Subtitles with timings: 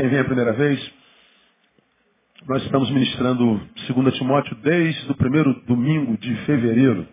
[0.00, 0.92] quem vem a primeira vez,
[2.48, 7.06] nós estamos ministrando 2 Timóteo desde o primeiro domingo de fevereiro.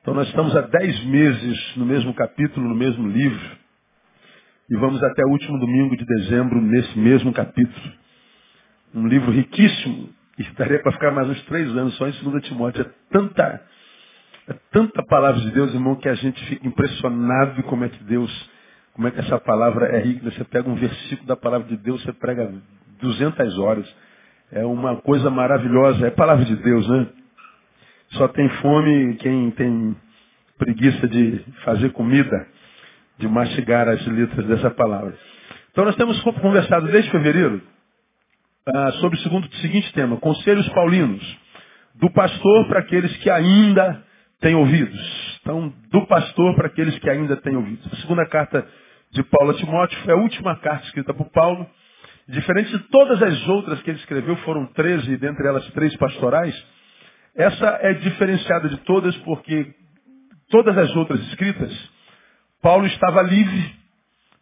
[0.00, 3.56] Então nós estamos há dez meses no mesmo capítulo, no mesmo livro.
[4.70, 7.92] E vamos até o último domingo de dezembro nesse mesmo capítulo.
[8.94, 10.08] Um livro riquíssimo.
[10.38, 12.82] E daria para ficar mais uns três anos só em 2 Timóteo.
[12.82, 13.62] É tanta,
[14.46, 18.30] é tanta palavra de Deus, irmão, que a gente fica impressionado como é que Deus,
[18.96, 20.30] como é que essa palavra é rica.
[20.30, 22.50] Você pega um versículo da palavra de Deus, você prega
[22.98, 23.96] 200 horas.
[24.50, 26.06] É uma coisa maravilhosa.
[26.06, 27.06] É palavra de Deus, né?
[28.12, 29.94] Só tem fome quem tem
[30.56, 32.48] preguiça de fazer comida
[33.18, 35.14] de mastigar as letras dessa palavra.
[35.72, 37.60] Então nós temos conversado desde fevereiro
[38.66, 41.38] ah, sobre o segundo, seguinte tema, conselhos paulinos,
[41.96, 44.02] do pastor para aqueles que ainda
[44.40, 45.38] têm ouvidos.
[45.42, 47.86] Então, do pastor para aqueles que ainda têm ouvidos.
[47.92, 48.66] A segunda carta
[49.16, 51.66] de Paulo a Timóteo foi a última carta escrita por Paulo.
[52.28, 56.54] Diferente de todas as outras que ele escreveu, foram 13, dentre elas três pastorais.
[57.34, 59.74] Essa é diferenciada de todas porque
[60.50, 61.96] todas as outras escritas
[62.62, 63.74] Paulo estava livre,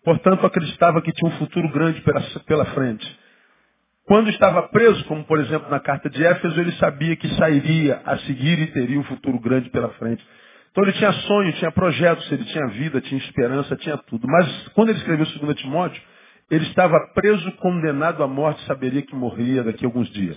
[0.02, 3.06] portanto acreditava que tinha um futuro grande pela, pela frente.
[4.06, 8.16] Quando estava preso, como por exemplo na carta de Éfeso, ele sabia que sairia a
[8.18, 10.24] seguir e teria um futuro grande pela frente.
[10.74, 14.26] Então ele tinha sonho, tinha projetos, ele tinha vida, tinha esperança, tinha tudo.
[14.26, 16.02] Mas quando ele escreveu 2 Timóteo,
[16.50, 20.36] ele estava preso, condenado à morte, saberia que morria daqui a alguns dias.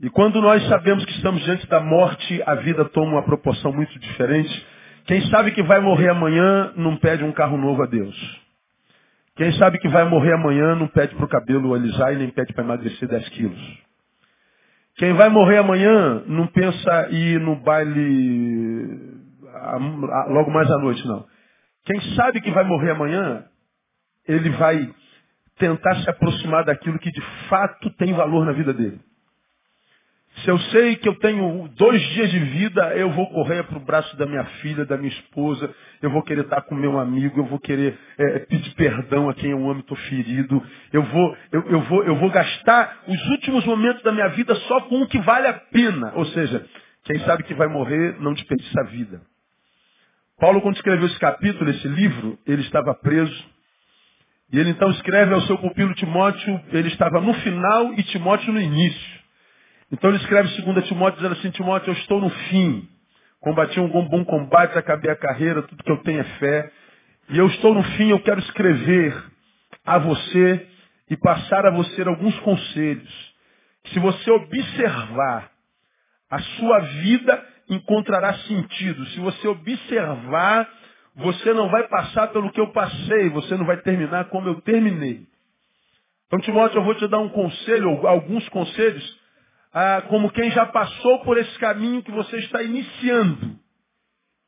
[0.00, 3.96] E quando nós sabemos que estamos diante da morte, a vida toma uma proporção muito
[3.96, 4.66] diferente.
[5.06, 8.40] Quem sabe que vai morrer amanhã não pede um carro novo a Deus.
[9.36, 12.52] Quem sabe que vai morrer amanhã não pede para o cabelo alisar e nem pede
[12.52, 13.83] para emagrecer 10 quilos.
[14.96, 19.14] Quem vai morrer amanhã não pensa ir no baile
[20.28, 21.26] logo mais à noite, não.
[21.84, 23.44] Quem sabe que vai morrer amanhã,
[24.26, 24.94] ele vai
[25.58, 29.00] tentar se aproximar daquilo que de fato tem valor na vida dele.
[30.42, 33.84] Se eu sei que eu tenho dois dias de vida, eu vou correr para o
[33.84, 35.72] braço da minha filha, da minha esposa,
[36.02, 39.52] eu vou querer estar com meu amigo, eu vou querer é, pedir perdão a quem
[39.52, 40.60] eu amo e estou ferido,
[40.92, 44.80] eu vou, eu, eu, vou, eu vou gastar os últimos momentos da minha vida só
[44.82, 46.12] com o que vale a pena.
[46.16, 46.66] Ou seja,
[47.04, 49.22] quem sabe que vai morrer não desperdiça a vida.
[50.40, 53.54] Paulo, quando escreveu esse capítulo, esse livro, ele estava preso.
[54.52, 58.60] E ele então escreve ao seu pupilo Timóteo, ele estava no final e Timóteo no
[58.60, 59.13] início.
[59.92, 62.88] Então ele escreve 2 Timóteo dizendo assim, Timóteo, eu estou no fim.
[63.40, 66.72] Combati um bom combate, acabei a carreira, tudo que eu tenho é fé.
[67.30, 69.14] E eu estou no fim, eu quero escrever
[69.84, 70.66] a você
[71.10, 73.34] e passar a você alguns conselhos.
[73.86, 75.50] Se você observar,
[76.30, 79.04] a sua vida encontrará sentido.
[79.06, 80.68] Se você observar,
[81.14, 85.26] você não vai passar pelo que eu passei, você não vai terminar como eu terminei.
[86.26, 89.20] Então, Timóteo, eu vou te dar um conselho, alguns conselhos,
[89.74, 93.58] ah, como quem já passou por esse caminho que você está iniciando.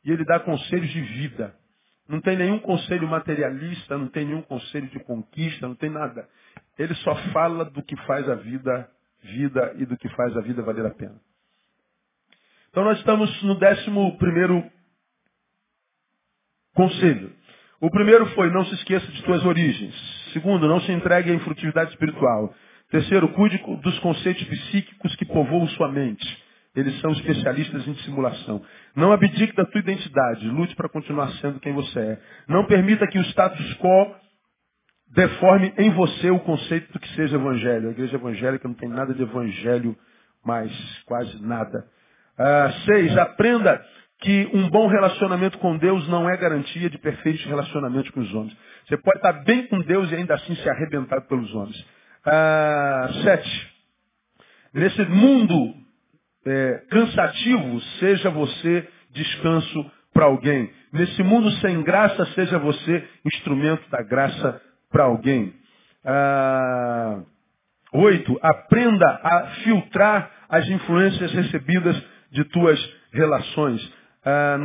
[0.05, 1.55] E ele dá conselhos de vida.
[2.09, 6.29] Não tem nenhum conselho materialista, não tem nenhum conselho de conquista, não tem nada.
[6.79, 8.89] Ele só fala do que faz a vida
[9.27, 11.17] vida e do que faz a vida valer a pena.
[12.71, 14.63] Então nós estamos no décimo primeiro
[16.75, 17.33] conselho.
[17.81, 19.95] O primeiro foi, não se esqueça de suas origens.
[20.33, 22.55] Segundo, não se entregue à infrutividade espiritual.
[22.91, 26.45] Terceiro, cuide dos conceitos psíquicos que povoam sua mente.
[26.75, 28.63] Eles são especialistas em dissimulação.
[28.95, 30.47] Não abdique da tua identidade.
[30.49, 32.19] Lute para continuar sendo quem você é.
[32.47, 34.15] Não permita que o status quo
[35.15, 37.89] deforme em você o conceito do que seja evangelho.
[37.89, 39.97] A igreja evangélica não tem nada de evangelho
[40.45, 40.71] mais,
[41.07, 41.87] quase nada.
[42.39, 43.83] Ah, seis, aprenda
[44.21, 48.57] que um bom relacionamento com Deus não é garantia de perfeitos relacionamentos com os homens.
[48.87, 51.85] Você pode estar bem com Deus e ainda assim ser arrebentado pelos homens.
[52.27, 53.73] Ah, sete.
[54.75, 55.75] Nesse mundo
[56.45, 60.69] é, cansativo, seja você descanso para alguém.
[60.93, 65.55] Nesse mundo sem graça, seja você instrumento da graça para alguém.
[66.05, 67.21] Ah.
[68.43, 71.97] Aprenda a filtrar as influências recebidas
[72.33, 72.79] de tuas
[73.13, 73.93] relações.
[74.25, 74.59] Ah.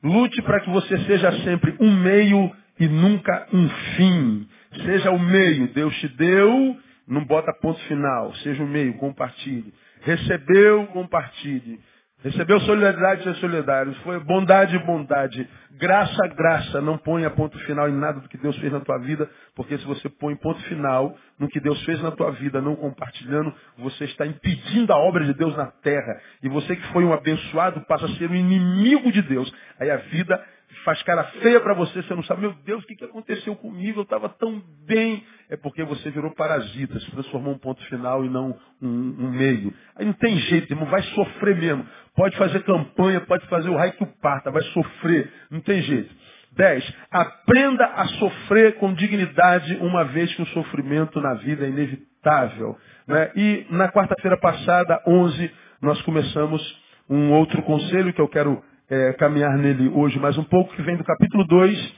[0.00, 4.48] Lute para que você seja sempre um meio e nunca um fim.
[4.84, 5.72] Seja o meio.
[5.74, 8.34] Deus te deu não bota ponto final.
[8.36, 9.72] Seja o meio, compartilhe.
[10.00, 11.80] Recebeu, compartilhe.
[12.22, 13.94] Recebeu solidariedade, seja solidário.
[13.96, 15.46] Foi bondade, bondade.
[15.72, 16.80] Graça, graça.
[16.80, 19.84] Não ponha ponto final em nada do que Deus fez na tua vida, porque se
[19.84, 24.24] você põe ponto final no que Deus fez na tua vida, não compartilhando, você está
[24.26, 26.18] impedindo a obra de Deus na terra.
[26.42, 29.52] E você que foi um abençoado passa a ser um inimigo de Deus.
[29.78, 30.42] Aí a vida
[30.84, 34.00] faz cara feia para você, você não sabe, meu Deus, o que, que aconteceu comigo?
[34.00, 35.24] Eu estava tão bem.
[35.48, 39.72] É porque você virou parasita, se transformou um ponto final e não um, um, meio.
[39.96, 41.86] Aí não tem jeito, irmão, vai sofrer mesmo.
[42.14, 46.14] Pode fazer campanha, pode fazer o raio que o parta, vai sofrer, não tem jeito.
[46.56, 46.94] 10.
[47.10, 52.78] Aprenda a sofrer com dignidade, uma vez que o sofrimento na vida é inevitável.
[53.08, 53.32] Né?
[53.34, 55.50] E na quarta-feira passada, 11,
[55.82, 56.62] nós começamos
[57.08, 58.62] um outro conselho que eu quero
[58.94, 61.94] é, caminhar nele hoje mais um pouco, que vem do capítulo 2,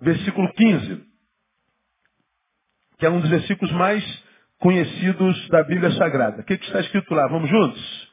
[0.00, 1.02] versículo 15,
[2.98, 4.02] que é um dos versículos mais
[4.58, 6.40] conhecidos da Bíblia Sagrada.
[6.40, 7.26] O que, que está escrito lá?
[7.28, 8.08] Vamos juntos?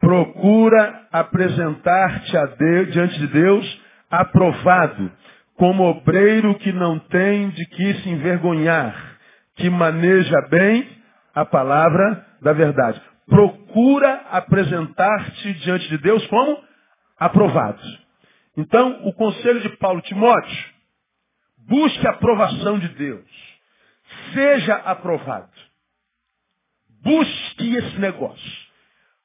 [0.00, 5.12] Procura apresentar-te diante de Deus aprovado,
[5.56, 9.18] como obreiro que não tem de que se envergonhar,
[9.56, 10.88] que maneja bem
[11.34, 13.00] a palavra da verdade.
[13.28, 16.67] Procura apresentar-te diante de Deus como
[17.18, 17.82] aprovado.
[18.56, 20.64] Então, o conselho de Paulo Timóteo,
[21.68, 23.28] busque a aprovação de Deus.
[24.32, 25.50] Seja aprovado.
[27.02, 28.68] Busque esse negócio.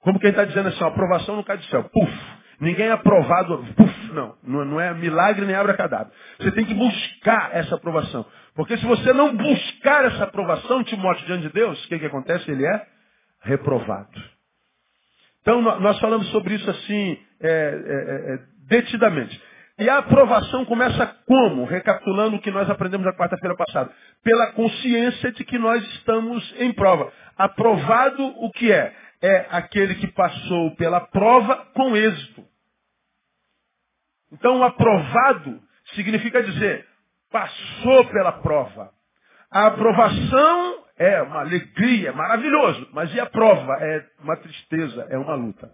[0.02, 1.84] Como quem está dizendo assim, aprovação não cai do céu.
[1.86, 2.14] Puf.
[2.60, 3.66] Ninguém é aprovado.
[3.76, 4.14] Puf.
[4.14, 4.36] Não.
[4.44, 6.12] Não é milagre nem abra-cadáver.
[6.40, 8.26] Você tem que buscar essa aprovação.
[8.54, 12.52] Porque se você não buscar essa aprovação, Timóteo, diante de Deus, o que, que acontece?
[12.52, 12.88] Ele é
[13.42, 14.22] reprovado.
[15.42, 19.42] Então, nós falamos sobre isso assim, é, é, é, detidamente.
[19.78, 21.66] E a aprovação começa como?
[21.66, 23.92] Recapitulando o que nós aprendemos na quarta-feira passada.
[24.24, 27.12] Pela consciência de que nós estamos em prova.
[27.38, 28.96] Aprovado o que é?
[29.22, 32.46] É aquele que passou pela prova com êxito.
[34.32, 35.60] Então, aprovado
[35.96, 36.86] significa dizer,
[37.32, 38.92] passou pela prova.
[39.52, 43.74] A aprovação é uma alegria, é maravilhoso, mas e a prova?
[43.82, 45.72] É uma tristeza, é uma luta.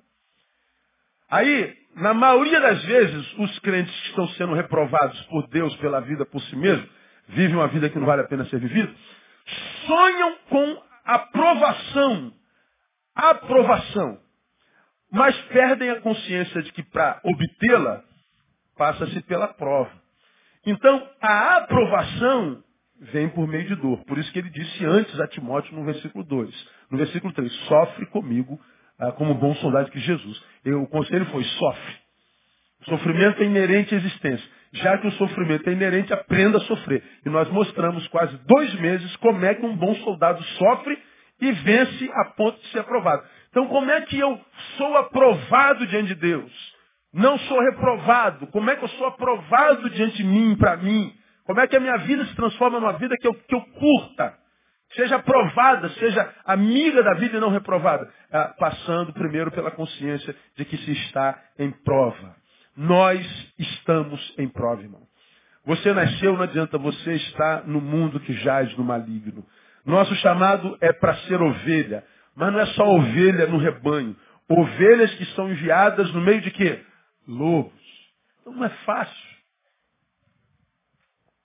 [1.30, 6.26] Aí, na maioria das vezes, os crentes que estão sendo reprovados por Deus pela vida
[6.26, 6.90] por si mesmos,
[7.28, 8.92] vivem uma vida que não vale a pena ser vivida,
[9.86, 12.34] sonham com aprovação.
[13.16, 14.20] Aprovação.
[15.12, 18.04] Mas perdem a consciência de que para obtê-la,
[18.78, 19.92] passa-se pela prova.
[20.66, 22.64] Então, a aprovação
[23.00, 24.04] vem por meio de dor.
[24.06, 26.70] Por isso que ele disse antes a Timóteo no versículo 2.
[26.92, 28.60] No versículo 3, sofre comigo
[29.00, 30.44] ah, como bom soldado que Jesus.
[30.66, 31.96] Eu, o conselho foi, sofre.
[32.82, 34.60] O sofrimento é inerente à existência.
[34.72, 37.04] Já que o sofrimento é inerente, aprenda a sofrer.
[37.26, 40.98] E nós mostramos quase dois meses como é que um bom soldado sofre
[41.42, 43.24] e vence a ponto de ser aprovado.
[43.50, 44.40] Então, como é que eu
[44.78, 46.52] sou aprovado diante de Deus?
[47.14, 48.48] Não sou reprovado.
[48.48, 51.12] Como é que eu sou aprovado diante de mim, para mim?
[51.46, 54.38] Como é que a minha vida se transforma numa vida que eu, que eu curta?
[54.94, 58.12] Seja aprovada, seja amiga da vida e não reprovada.
[58.32, 62.36] Ah, passando primeiro pela consciência de que se está em prova.
[62.76, 65.02] Nós estamos em prova, irmão.
[65.66, 69.46] Você nasceu, não adianta, você está no mundo que jaz no maligno.
[69.86, 72.04] Nosso chamado é para ser ovelha,
[72.36, 74.16] mas não é só ovelha no rebanho.
[74.48, 76.84] Ovelhas que são enviadas no meio de quê?
[77.28, 77.74] Lobos.
[78.42, 79.30] Então não é fácil.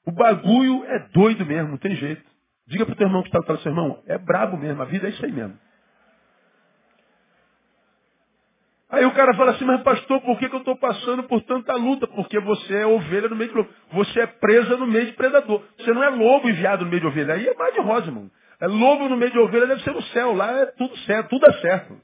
[0.07, 2.34] O bagulho é doido mesmo, não tem jeito.
[2.67, 4.87] Diga para o teu irmão que está atrás do seu irmão, é brabo mesmo, a
[4.87, 5.59] vida é isso aí mesmo.
[8.95, 11.75] Aí o cara fala assim, mas pastor, por que, que eu estou passando por tanta
[11.75, 12.07] luta?
[12.07, 13.69] Porque você é ovelha no meio de lobo.
[13.93, 15.65] Você é presa no meio de predador.
[15.77, 17.35] Você não é lobo enviado no meio de ovelha.
[17.35, 18.31] Aí é mais de rosa, irmão.
[18.61, 20.33] É lobo no meio de ovelha, deve ser no céu.
[20.33, 22.01] Lá é tudo certo, tudo é certo.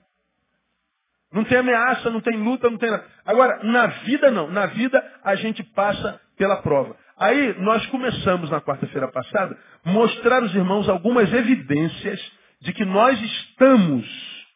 [1.33, 3.05] Não tem ameaça, não tem luta, não tem nada.
[3.25, 4.51] Agora, na vida não.
[4.51, 6.97] Na vida a gente passa pela prova.
[7.21, 12.19] Aí nós começamos na quarta-feira passada mostrar aos irmãos algumas evidências
[12.63, 14.07] de que nós estamos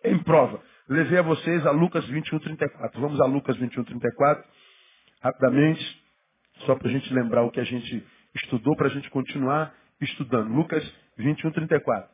[0.03, 0.63] em prova.
[0.89, 2.99] Levei a vocês a Lucas 21, 34.
[3.03, 4.45] Vamos a Lucas 21, 34,
[5.21, 6.03] rapidamente,
[6.65, 8.03] só para a gente lembrar o que a gente
[8.35, 10.49] estudou, para a gente continuar estudando.
[10.49, 10.83] Lucas
[11.19, 12.09] 21, 34.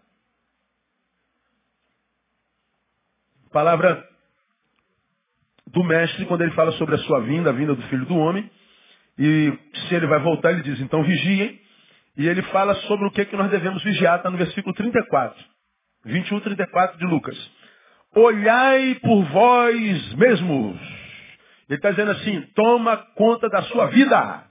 [3.53, 4.05] Palavra
[5.69, 8.51] do mestre quando ele fala sobre a sua vinda, a vinda do filho do homem.
[9.21, 11.61] E se ele vai voltar, ele diz, então vigiem.
[12.17, 15.45] E ele fala sobre o que, que nós devemos vigiar, está no versículo 34.
[16.07, 17.37] 21, 34 de Lucas.
[18.15, 20.81] Olhai por vós mesmos.
[21.69, 24.45] Ele está dizendo assim, toma conta da sua vida.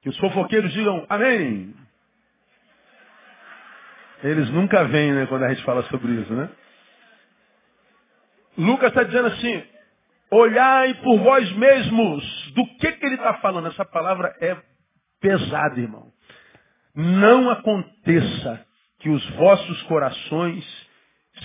[0.00, 1.74] Que os fofoqueiros digam amém.
[4.22, 6.48] Eles nunca vêm, né, quando a gente fala sobre isso, né?
[8.56, 9.62] Lucas está dizendo assim,
[10.34, 12.52] olhai por vós mesmos.
[12.54, 13.68] Do que, que ele está falando?
[13.68, 14.56] Essa palavra é
[15.20, 16.12] pesada, irmão.
[16.94, 18.64] Não aconteça
[19.00, 20.64] que os vossos corações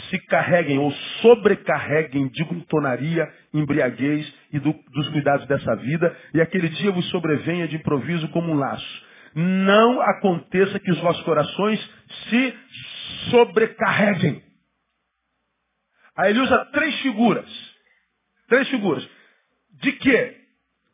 [0.10, 0.91] se carreguem ou
[1.22, 7.67] sobrecarreguem de glutonaria, embriaguez e do, dos cuidados dessa vida, e aquele dia vos sobrevenha
[7.67, 9.10] de improviso como um laço.
[9.34, 11.79] Não aconteça que os vossos corações
[12.29, 12.58] se
[13.31, 14.43] sobrecarreguem.
[16.15, 17.68] Aí ele usa três figuras.
[18.49, 19.07] Três figuras.
[19.73, 20.37] De quê?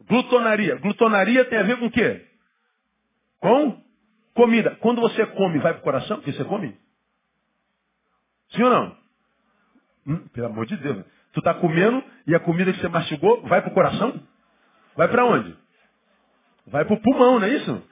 [0.07, 0.75] Glutonaria.
[0.75, 2.25] Glutonaria tem a ver com o quê?
[3.39, 3.83] Com
[4.33, 4.75] comida.
[4.81, 6.17] Quando você come, vai para o coração?
[6.17, 6.77] O que você come?
[8.51, 8.97] Sim ou não?
[10.07, 11.05] Hum, pelo amor de Deus.
[11.33, 14.21] Tu está comendo e a comida que você mastigou vai para o coração?
[14.95, 15.55] Vai para onde?
[16.67, 17.83] Vai para o pulmão, não é isso?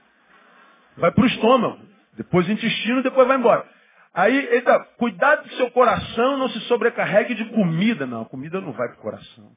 [0.98, 1.80] Vai para o estômago.
[2.14, 3.68] Depois o intestino, depois vai embora.
[4.14, 8.06] Aí, eita, cuidado que seu coração não se sobrecarregue de comida.
[8.06, 9.52] Não, a comida não vai para o coração.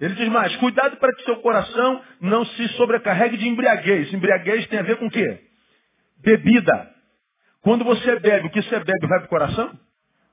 [0.00, 4.12] Ele diz mais, cuidado para que seu coração não se sobrecarregue de embriaguez.
[4.12, 5.40] Embriaguez tem a ver com o quê?
[6.22, 6.90] Bebida.
[7.62, 9.72] Quando você bebe, o que você bebe vai para o coração?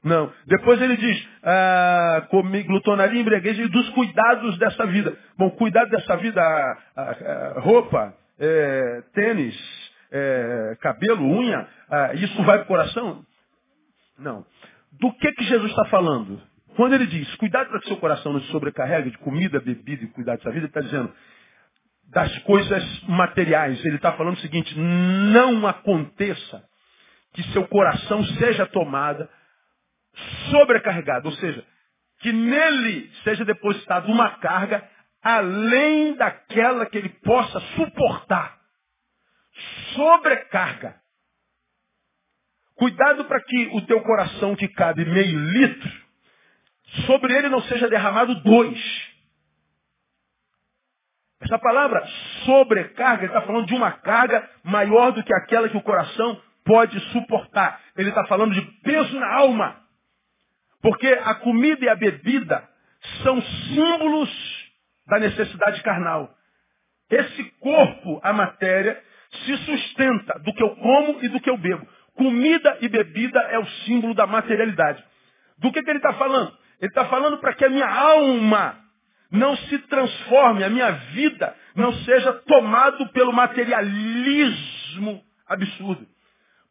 [0.03, 0.33] Não.
[0.47, 2.27] Depois ele diz, ah,
[2.67, 5.15] glutonaria e embriaguez e dos cuidados dessa vida.
[5.37, 9.55] Bom, cuidado dessa vida, ah, ah, roupa, é, tênis,
[10.11, 13.23] é, cabelo, unha, ah, isso vai para o coração?
[14.17, 14.45] Não.
[14.91, 16.41] Do que que Jesus está falando?
[16.75, 20.07] Quando ele diz, cuidado para que seu coração não se sobrecarregue de comida, bebida e
[20.07, 21.13] cuidar dessa vida, ele está dizendo
[22.09, 23.83] das coisas materiais.
[23.85, 26.63] Ele está falando o seguinte, não aconteça
[27.33, 29.27] que seu coração seja tomado
[30.49, 31.65] sobrecarregado, ou seja,
[32.19, 34.87] que nele seja depositada uma carga
[35.23, 38.59] além daquela que ele possa suportar.
[39.95, 41.00] Sobrecarga.
[42.81, 45.91] Cuidado para que o teu coração que cabe meio litro,
[47.05, 49.07] sobre ele não seja derramado dois.
[51.41, 52.03] Essa palavra
[52.43, 57.79] sobrecarga, está falando de uma carga maior do que aquela que o coração pode suportar.
[57.95, 59.79] Ele está falando de peso na alma.
[60.81, 62.67] Porque a comida e a bebida
[63.21, 64.71] são símbolos
[65.05, 66.33] da necessidade carnal.
[67.11, 68.99] Esse corpo, a matéria,
[69.45, 71.87] se sustenta do que eu como e do que eu bebo.
[72.15, 75.03] Comida e bebida é o símbolo da materialidade.
[75.57, 76.51] Do que, que ele está falando?
[76.79, 78.77] Ele está falando para que a minha alma
[79.31, 86.05] não se transforme, a minha vida não seja tomado pelo materialismo absurdo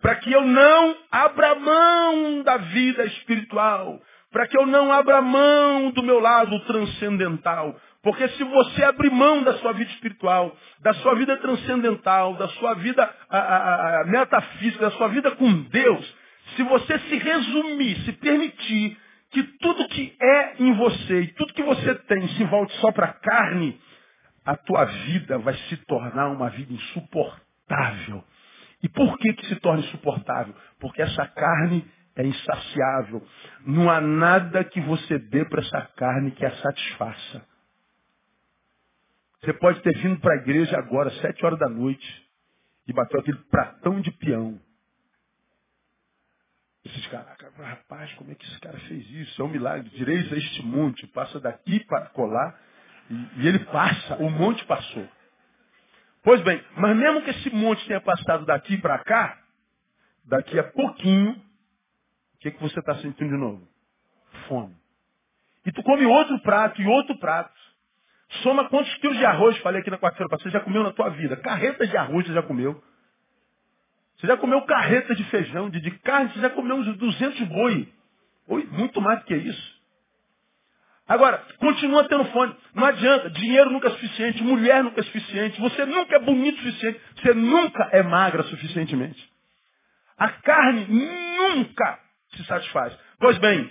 [0.00, 4.00] para que eu não abra mão da vida espiritual,
[4.32, 7.78] para que eu não abra mão do meu lado transcendental.
[8.02, 12.74] Porque se você abrir mão da sua vida espiritual, da sua vida transcendental, da sua
[12.74, 16.16] vida a, a, a, metafísica, da sua vida com Deus,
[16.56, 18.98] se você se resumir, se permitir
[19.30, 23.06] que tudo que é em você e tudo que você tem se volte só para
[23.06, 23.78] a carne,
[24.46, 28.24] a tua vida vai se tornar uma vida insuportável.
[28.82, 30.54] E por que, que se torna insuportável?
[30.80, 33.22] Porque essa carne é insaciável.
[33.66, 37.49] Não há nada que você dê para essa carne que a satisfaça.
[39.40, 42.28] Você pode ter vindo para a igreja agora, sete horas da noite,
[42.86, 44.60] e bateu aquele pratão de peão.
[46.84, 49.40] Esses caraca, rapaz, como é que esse cara fez isso?
[49.40, 49.88] É um milagre.
[49.90, 52.58] Direis a este monte, passa daqui para colar,
[53.10, 55.08] e, e ele passa, o monte passou.
[56.22, 59.42] Pois bem, mas mesmo que esse monte tenha passado daqui para cá,
[60.24, 63.66] daqui a pouquinho, o que, que você está sentindo de novo?
[64.48, 64.76] Fome.
[65.64, 67.59] E tu come outro prato e outro prato.
[68.42, 71.36] Soma quantos quilos de arroz, falei aqui na quarta-feira você já comeu na tua vida.
[71.36, 72.80] Carretas de arroz você já comeu.
[74.16, 77.88] Você já comeu carreta de feijão, de, de carne, você já comeu uns 200 boi.
[78.48, 79.80] Oi, muito mais do que isso.
[81.10, 82.54] Agora, continua tendo fome.
[82.72, 83.30] Não adianta.
[83.30, 84.44] Dinheiro nunca é suficiente.
[84.44, 85.60] Mulher nunca é suficiente.
[85.60, 87.00] Você nunca é bonito o suficiente.
[87.16, 89.28] Você nunca é magra suficientemente.
[90.16, 91.98] A carne nunca
[92.36, 92.96] se satisfaz.
[93.18, 93.68] Pois bem,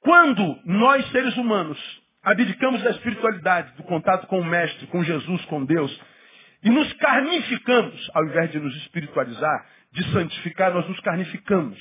[0.00, 1.78] quando nós, seres humanos,
[2.22, 6.00] abdicamos da espiritualidade, do contato com o Mestre, com Jesus, com Deus,
[6.62, 11.78] e nos carnificamos, ao invés de nos espiritualizar, de santificar, nós nos carnificamos.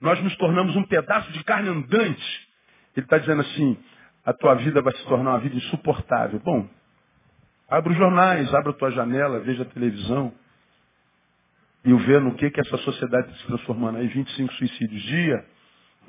[0.00, 2.48] Nós nos tornamos um pedaço de carne andante.
[2.96, 3.76] Ele está dizendo assim,
[4.24, 6.40] a tua vida vai se tornar uma vida insuportável.
[6.40, 6.68] Bom,
[7.68, 10.32] abre os jornais, abre a tua janela, veja a televisão
[11.84, 14.06] e vê no que, que essa sociedade está se transformando aí.
[14.08, 15.44] 25 suicídios dia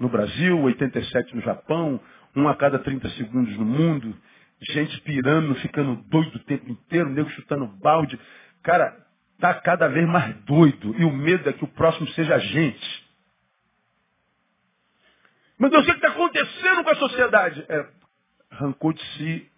[0.02, 2.02] no Brasil, 87 no Japão,
[2.36, 4.18] um a cada 30 segundos no mundo,
[4.60, 8.20] gente pirando, ficando doido o tempo inteiro, nego chutando balde.
[8.64, 8.98] Cara,
[9.40, 10.96] tá cada vez mais doido.
[11.00, 13.12] E o medo é que o próximo seja a gente.
[15.60, 17.66] Meu Deus, o que está acontecendo com a sociedade?
[17.70, 17.88] É,
[18.50, 19.51] arrancou de si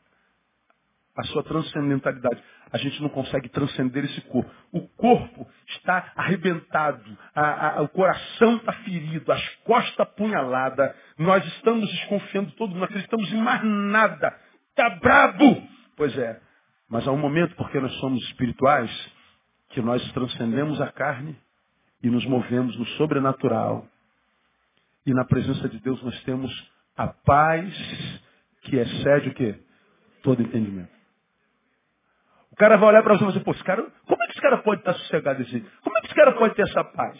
[1.15, 2.41] a sua transcendentalidade.
[2.71, 4.49] A gente não consegue transcender esse corpo.
[4.71, 7.03] O corpo está arrebentado,
[7.35, 12.85] a, a, o coração está ferido, as costas apunhaladas, nós estamos desconfiando todo mundo, não
[12.85, 14.35] acreditamos em mais nada.
[14.69, 15.67] Está brabo!
[15.95, 16.41] Pois é,
[16.89, 18.91] mas há um momento, porque nós somos espirituais,
[19.69, 21.37] que nós transcendemos a carne
[22.01, 23.87] e nos movemos no sobrenatural.
[25.05, 26.51] E na presença de Deus nós temos
[26.95, 28.21] a paz
[28.61, 29.59] que excede o quê?
[30.23, 31.02] Todo entendimento.
[32.53, 34.33] O cara vai olhar para você e vai dizer, pô, esse cara, como é que
[34.33, 35.71] esse cara pode estar sossegado desse jeito?
[35.81, 37.19] Como é que esse cara pode ter essa paz?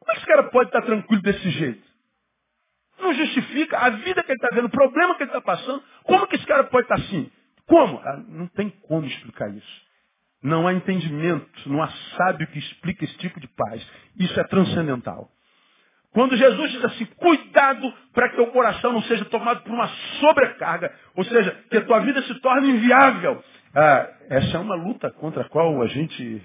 [0.00, 1.86] Como é que esse cara pode estar tranquilo desse jeito?
[2.98, 5.82] Não justifica a vida que ele está vendo, o problema que ele está passando.
[6.02, 7.30] Como que esse cara pode estar assim?
[7.66, 7.98] Como?
[7.98, 9.82] Ah, não tem como explicar isso.
[10.42, 13.86] Não há entendimento, não há sábio que explique esse tipo de paz.
[14.18, 15.30] Isso é transcendental.
[16.12, 19.88] Quando Jesus diz assim, cuidado para que o coração não seja tomado por uma
[20.20, 23.44] sobrecarga, ou seja, que a tua vida se torne inviável.
[23.74, 26.42] Ah, essa é uma luta contra a qual a gente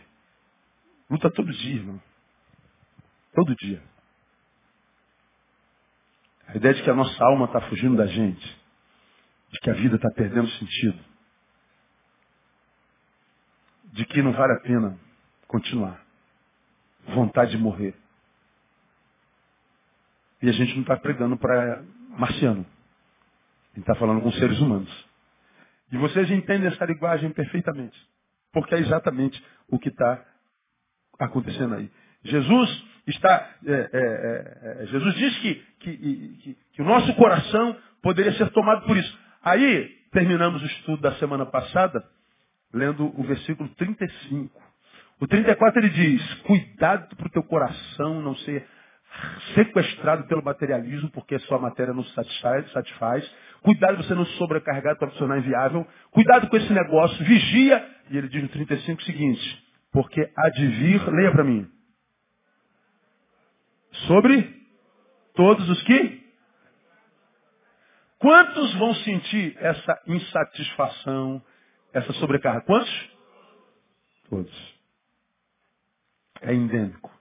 [1.09, 2.01] luta todo dia, irmão.
[3.33, 3.81] Todo dia.
[6.47, 8.61] A ideia de que a nossa alma está fugindo da gente,
[9.51, 10.99] de que a vida está perdendo sentido,
[13.85, 14.99] de que não vale a pena
[15.47, 16.03] continuar,
[17.07, 17.95] vontade de morrer.
[20.41, 22.65] E a gente não está pregando para marciano.
[23.71, 25.12] A gente está falando com seres humanos.
[25.93, 27.95] E vocês entendem essa linguagem perfeitamente.
[28.51, 30.25] Porque é exatamente o que está
[31.19, 31.89] acontecendo aí.
[32.23, 33.49] Jesus está.
[33.63, 38.49] É, é, é, é, Jesus diz que, que, que, que o nosso coração poderia ser
[38.49, 39.19] tomado por isso.
[39.43, 42.03] Aí, terminamos o estudo da semana passada,
[42.73, 44.59] lendo o versículo 35.
[45.19, 48.67] O 34 ele diz: Cuidado para o teu coração não ser
[49.53, 53.31] sequestrado pelo materialismo, porque a sua matéria não satisfaz, satisfaz.
[53.63, 55.87] Cuidado você não sobrecarregar para tornar inviável.
[56.11, 57.89] Cuidado com esse negócio, vigia.
[58.11, 61.71] E ele diz no 35 o seguinte, porque há de vir, leia para mim,
[64.05, 64.53] sobre
[65.33, 66.23] todos os que?
[68.19, 71.41] Quantos vão sentir essa insatisfação,
[71.93, 72.61] essa sobrecarga?
[72.61, 73.11] Quantos?
[74.29, 74.75] Todos.
[76.41, 77.11] É endêmico.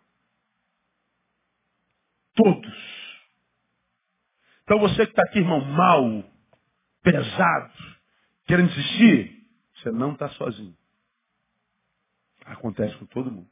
[2.35, 3.03] Todos.
[4.65, 6.32] Então você que está aqui, irmão, mal,
[7.03, 7.73] pesado,
[8.47, 10.77] querendo desistir, você não está sozinho.
[12.45, 13.51] Acontece com todo mundo.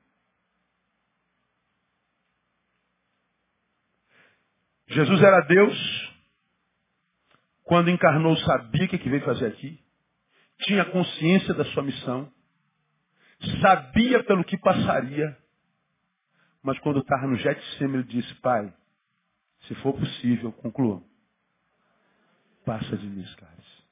[4.88, 6.12] Jesus era Deus,
[7.62, 9.80] quando encarnou, sabia o que veio fazer aqui,
[10.62, 12.32] tinha consciência da sua missão,
[13.62, 15.38] sabia pelo que passaria,
[16.62, 18.74] mas quando estava no Getsemane, ele disse, Pai,
[19.62, 21.02] se for possível, conclua.
[22.64, 23.82] Passa de mim, caras.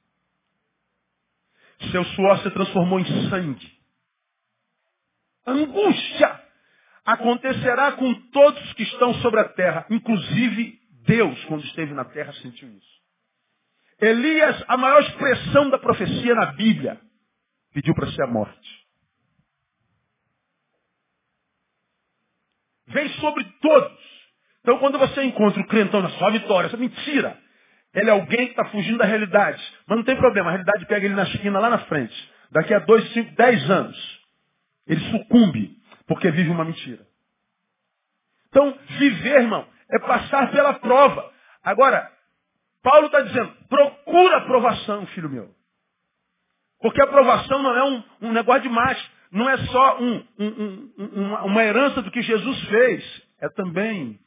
[1.91, 3.79] Seu suor se transformou em sangue.
[5.45, 6.43] Angústia
[7.05, 12.69] acontecerá com todos que estão sobre a terra, inclusive Deus, quando esteve na terra, sentiu
[12.69, 12.99] isso.
[13.99, 16.99] Elias, a maior expressão da profecia na Bíblia,
[17.73, 18.79] pediu para ser a morte.
[22.89, 23.99] vem sobre todos.
[24.61, 27.37] Então quando você encontra o crentão na sua vitória, essa mentira.
[27.93, 29.61] Ele é alguém que está fugindo da realidade.
[29.87, 32.31] Mas não tem problema, a realidade pega ele na esquina lá na frente.
[32.51, 34.19] Daqui a dois, cinco, dez anos.
[34.87, 37.05] Ele sucumbe, porque vive uma mentira.
[38.49, 41.31] Então, viver, irmão, é passar pela prova.
[41.63, 42.11] Agora,
[42.81, 45.53] Paulo está dizendo, procura aprovação, filho meu.
[46.81, 51.33] Porque a aprovação não é um, um negócio de macho não é só um, um,
[51.45, 54.19] uma herança do que Jesus fez, é também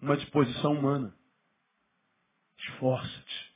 [0.00, 1.14] uma disposição humana.
[2.68, 3.54] Esforça-te.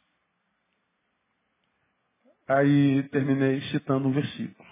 [2.49, 4.69] Aí terminei citando um versículo.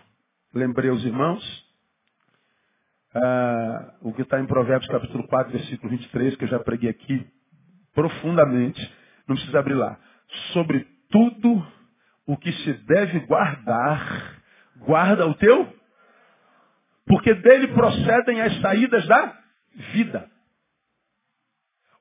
[0.55, 1.67] Lembrei aos irmãos
[3.15, 7.27] ah, o que está em Provérbios capítulo 4, versículo 23, que eu já preguei aqui
[7.95, 8.81] profundamente.
[9.29, 9.99] Não precisa abrir lá.
[10.53, 11.67] Sobre tudo
[12.27, 14.43] o que se deve guardar,
[14.79, 15.77] guarda o teu
[17.07, 19.39] porque dele procedem as saídas da
[19.93, 20.29] vida.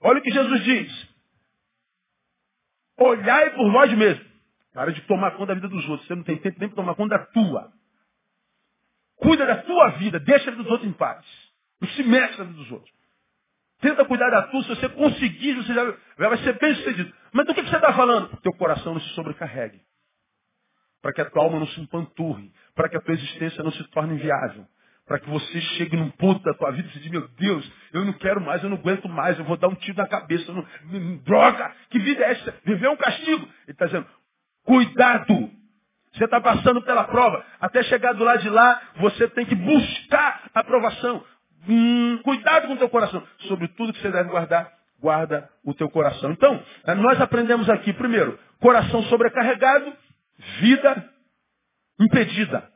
[0.02, 1.15] Olha o que Jesus diz.
[2.98, 4.26] Olhai por vós mesmos.
[4.74, 6.08] Para de tomar conta da vida dos outros.
[6.08, 7.72] Você não tem tempo nem para tomar conta da tua.
[9.18, 10.20] Cuida da tua vida.
[10.20, 11.26] Deixa a vida dos outros em paz.
[11.80, 12.94] Não se mexe na vida dos outros.
[13.80, 14.64] Tenta cuidar da tua.
[14.64, 17.14] Se você conseguir, você já vai ser bem sucedido.
[17.32, 18.30] Mas do que você está falando?
[18.30, 19.82] Que teu coração não se sobrecarregue.
[21.02, 22.52] Para que a tua alma não se empanturre.
[22.74, 24.66] Para que a tua existência não se torne inviável
[25.06, 28.14] para que você chegue num ponto da tua vida e diga, meu Deus, eu não
[28.14, 30.52] quero mais, eu não aguento mais, eu vou dar um tiro na cabeça.
[30.52, 30.66] Não,
[31.18, 32.56] droga, que vida é essa?
[32.66, 33.46] Viver é um castigo.
[33.46, 34.08] Ele está dizendo,
[34.64, 35.52] cuidado.
[36.12, 37.46] Você está passando pela prova.
[37.60, 41.24] Até chegar do lado de lá, você tem que buscar a aprovação.
[41.68, 43.22] Hum, cuidado com o teu coração.
[43.42, 46.32] Sobre tudo que você deve guardar, guarda o teu coração.
[46.32, 49.94] Então, eh, nós aprendemos aqui, primeiro, coração sobrecarregado,
[50.62, 51.10] vida
[52.00, 52.75] impedida.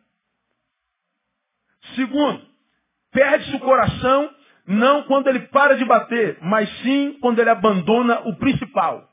[1.96, 2.42] Segundo,
[3.12, 4.30] perde-se o coração
[4.68, 9.10] não quando ele para de bater, mas sim quando ele abandona o principal.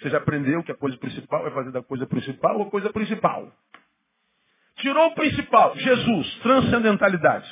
[0.00, 3.52] Você já aprendeu que a coisa principal é fazer da coisa principal a coisa principal.
[4.76, 7.48] Tirou o principal, Jesus, transcendentalidade.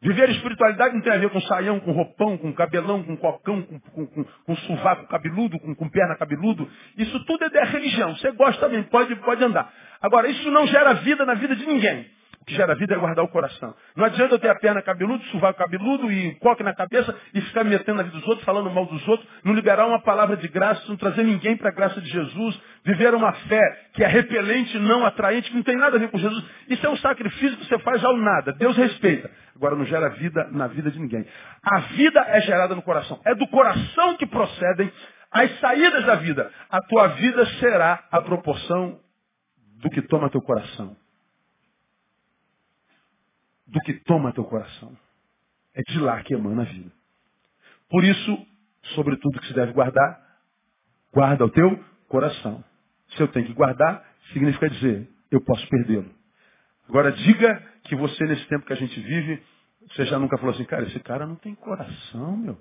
[0.00, 3.80] Viver espiritualidade não tem a ver com saião, com roupão, com cabelão, com cocão, com,
[3.80, 6.70] com, com, com sovaco cabeludo, com, com perna cabeludo.
[6.98, 8.14] Isso tudo é da religião.
[8.14, 9.72] Você gosta também, pode, pode andar.
[10.02, 12.06] Agora, isso não gera vida na vida de ninguém.
[12.44, 13.74] O que gera vida é guardar o coração.
[13.96, 17.64] Não adianta eu ter a perna cabeluda, sovaco cabeludo e coque na cabeça e ficar
[17.64, 20.46] me metendo na vida dos outros, falando mal dos outros, não liberar uma palavra de
[20.48, 24.78] graça, não trazer ninguém para a graça de Jesus, viver uma fé que é repelente,
[24.78, 26.44] não atraente, que não tem nada a ver com Jesus.
[26.68, 28.52] Isso é um sacrifício que você faz ao nada.
[28.52, 29.30] Deus respeita.
[29.56, 31.24] Agora não gera vida na vida de ninguém.
[31.62, 33.22] A vida é gerada no coração.
[33.24, 34.92] É do coração que procedem
[35.32, 36.52] as saídas da vida.
[36.68, 39.00] A tua vida será a proporção
[39.80, 40.94] do que toma teu coração
[43.66, 44.96] do que toma teu coração.
[45.74, 46.92] É de lá que emana a vida.
[47.88, 48.46] Por isso,
[48.94, 50.20] sobre tudo que se deve guardar,
[51.12, 52.64] guarda o teu coração.
[53.10, 56.10] Se eu tenho que guardar, significa dizer, eu posso perdê-lo.
[56.88, 59.42] Agora diga que você, nesse tempo que a gente vive,
[59.88, 62.58] você já nunca falou assim, cara, esse cara não tem coração, meu.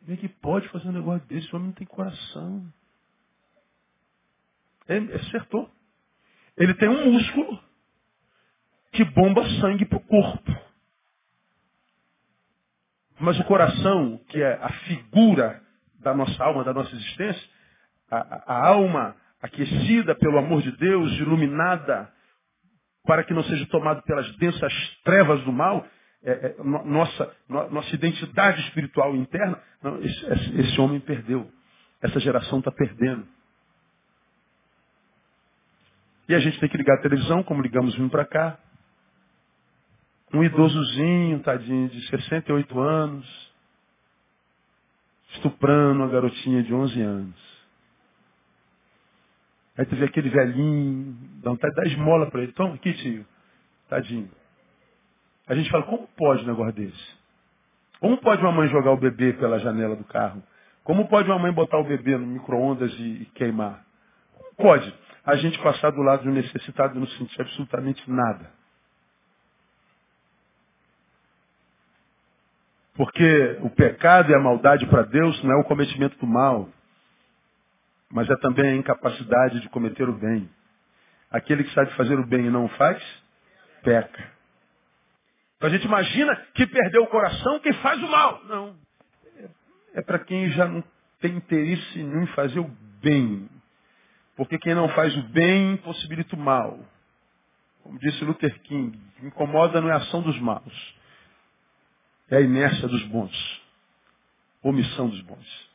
[0.00, 1.46] Como é que pode fazer um negócio desse?
[1.46, 2.72] Esse homem não tem coração.
[4.88, 5.70] Ele acertou.
[6.56, 7.62] Ele tem um músculo
[8.92, 10.56] que bomba sangue para o corpo.
[13.18, 15.62] Mas o coração, que é a figura
[16.00, 17.48] da nossa alma, da nossa existência,
[18.10, 22.10] a, a alma aquecida pelo amor de Deus, iluminada,
[23.04, 24.72] para que não seja tomado pelas densas
[25.04, 25.86] trevas do mal,
[26.22, 31.50] é, é, nossa, no, nossa identidade espiritual interna, não, esse, esse, homem perdeu.
[32.02, 33.26] Essa geração está perdendo.
[36.28, 38.58] E a gente tem que ligar a televisão, como ligamos vindo para cá,
[40.32, 43.52] um idosozinho, tadinho, de 68 anos,
[45.32, 47.50] estuprando uma garotinha de 11 anos.
[49.76, 52.52] Aí tu vê aquele velhinho, dá vontade de dar esmola para ele.
[52.52, 53.26] Toma aqui, tio.
[53.88, 54.30] Tadinho.
[55.48, 57.20] A gente fala, como pode um negócio desse?
[57.98, 60.42] Como pode uma mãe jogar o bebê pela janela do carro?
[60.84, 63.84] Como pode uma mãe botar o bebê no micro-ondas e, e, queimar?
[64.34, 68.59] Como pode a gente passar do lado de um necessitado e não sentir absolutamente nada?
[73.00, 76.68] Porque o pecado e a maldade para Deus não é o cometimento do mal,
[78.12, 80.50] mas é também a incapacidade de cometer o bem.
[81.30, 83.02] Aquele que sabe fazer o bem e não faz,
[83.82, 84.30] peca.
[85.56, 88.44] Então a gente imagina que perdeu o coração quem faz o mal.
[88.44, 88.76] Não.
[89.94, 90.84] É, para quem já não
[91.22, 93.48] tem interesse em fazer o bem.
[94.36, 96.78] Porque quem não faz o bem possibilita o mal.
[97.82, 100.99] Como disse Luther King, incomoda não é a ação dos maus,
[102.30, 103.62] é a inércia dos bons.
[104.62, 105.70] Omissão dos bons.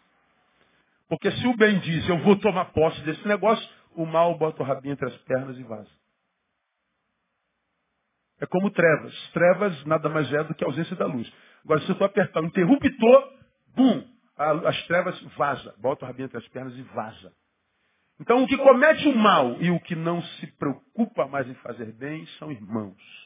[1.08, 4.66] Porque se o bem diz, eu vou tomar posse desse negócio, o mal bota o
[4.66, 5.90] rabinho entre as pernas e vaza.
[8.40, 9.14] É como trevas.
[9.32, 11.32] Trevas nada mais é do que a ausência da luz.
[11.64, 13.34] Agora, se eu estou apertando interruptor,
[13.76, 14.04] bum,
[14.38, 15.74] as trevas vaza.
[15.78, 17.32] Bota o rabinho entre as pernas e vaza.
[18.20, 21.92] Então, o que comete o mal e o que não se preocupa mais em fazer
[21.94, 23.25] bem são irmãos.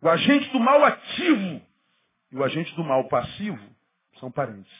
[0.00, 1.62] O agente do mal ativo
[2.30, 3.58] e o agente do mal passivo
[4.18, 4.72] são parentes.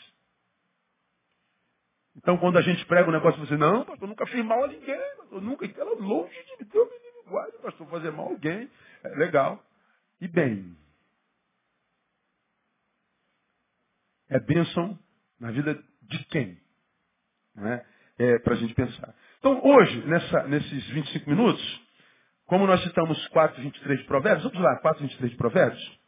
[2.17, 5.17] Então, quando a gente prega um negócio, você não, pastor, nunca fiz mal a ninguém,
[5.17, 8.69] pastor, nunca, ela longe de me ter menino guarda, pastor, fazer mal a alguém.
[9.05, 9.63] É legal.
[10.21, 10.77] E bem.
[14.29, 14.99] É bênção
[15.39, 16.61] na vida de quem?
[17.55, 17.87] Não é?
[18.19, 19.15] é para a gente pensar.
[19.39, 21.88] Então, hoje, nessa, nesses 25 minutos,
[22.49, 26.01] como nós citamos 4,23 de Provérbios, vamos lá, 4,23 de Provérbios.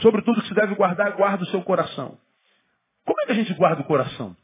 [0.00, 2.18] Sobre tudo que se deve guardar, guarda o seu coração.
[3.04, 4.36] Como é que a gente guarda o coração?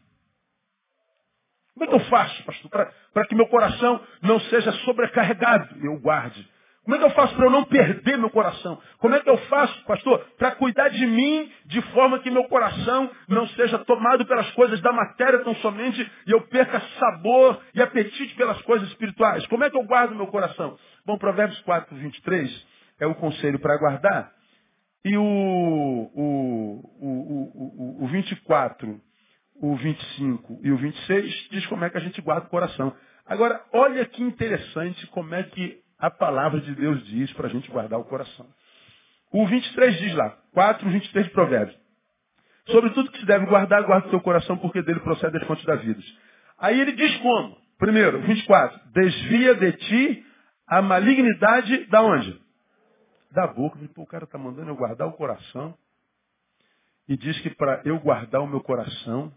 [1.74, 2.70] Como é que eu faço, pastor,
[3.12, 6.48] para que meu coração não seja sobrecarregado eu guarde?
[6.86, 8.80] Como é que eu faço para eu não perder meu coração?
[8.98, 13.10] Como é que eu faço, pastor, para cuidar de mim de forma que meu coração
[13.26, 18.36] não seja tomado pelas coisas da matéria tão somente e eu perca sabor e apetite
[18.36, 19.44] pelas coisas espirituais?
[19.48, 20.78] Como é que eu guardo meu coração?
[21.04, 22.66] Bom, Provérbios 4, 23
[23.00, 24.30] é o conselho para guardar.
[25.04, 29.00] E o, o, o, o, o 24,
[29.60, 32.94] o 25 e o 26 diz como é que a gente guarda o coração.
[33.26, 37.70] Agora, olha que interessante como é que a palavra de Deus diz para a gente
[37.70, 38.46] guardar o coração.
[39.32, 41.78] O 23 diz lá, 4, 23 de Provérbios.
[42.68, 45.64] Sobre tudo que se deve guardar, guarda o teu coração, porque dele procede as fontes
[45.64, 46.00] da vida.
[46.58, 47.56] Aí ele diz como?
[47.78, 48.80] Primeiro, 24.
[48.92, 50.26] Desvia de ti
[50.66, 52.40] a malignidade da onde?
[53.30, 53.78] Da boca.
[53.94, 55.76] Pô, o cara está mandando eu guardar o coração.
[57.08, 59.32] E diz que para eu guardar o meu coração,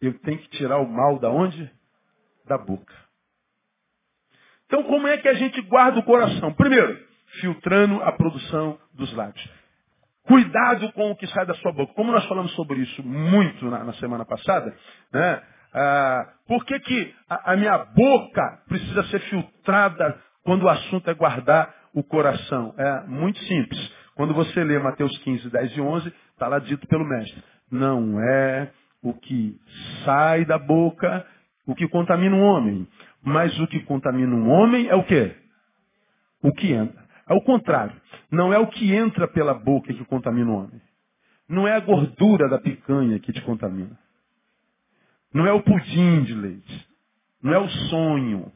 [0.00, 1.70] eu tenho que tirar o mal da onde?
[2.46, 2.94] Da boca.
[4.66, 6.52] Então, como é que a gente guarda o coração?
[6.54, 6.98] Primeiro,
[7.40, 9.48] filtrando a produção dos lábios.
[10.26, 11.92] Cuidado com o que sai da sua boca.
[11.94, 14.74] Como nós falamos sobre isso muito na, na semana passada,
[15.12, 15.42] né?
[15.74, 21.14] Ah, por que, que a, a minha boca precisa ser filtrada quando o assunto é
[21.14, 22.74] guardar o coração?
[22.78, 23.92] É muito simples.
[24.14, 27.42] Quando você lê Mateus 15, 10 e 11, está lá dito pelo mestre.
[27.70, 28.70] Não é
[29.02, 29.58] o que
[30.04, 31.26] sai da boca
[31.66, 32.86] o que contamina um homem.
[33.24, 35.34] Mas o que contamina um homem é o quê?
[36.42, 37.02] O que entra.
[37.26, 37.98] É o contrário.
[38.30, 40.80] Não é o que entra pela boca que contamina o homem.
[41.48, 43.98] Não é a gordura da picanha que te contamina.
[45.32, 46.88] Não é o pudim de leite.
[47.42, 48.52] Não é o sonho.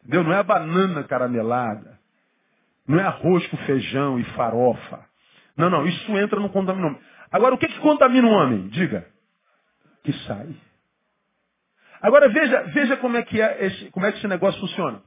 [0.00, 0.24] Entendeu?
[0.24, 1.98] Não é a banana caramelada.
[2.86, 5.06] Não é arroz com feijão e farofa.
[5.56, 5.86] Não, não.
[5.86, 7.02] Isso entra no contamina o homem.
[7.30, 8.68] Agora, o que, que contamina o homem?
[8.68, 9.06] Diga.
[10.02, 10.54] Que sai.
[12.04, 15.02] Agora veja, veja como é que é esse, como é que esse negócio funciona.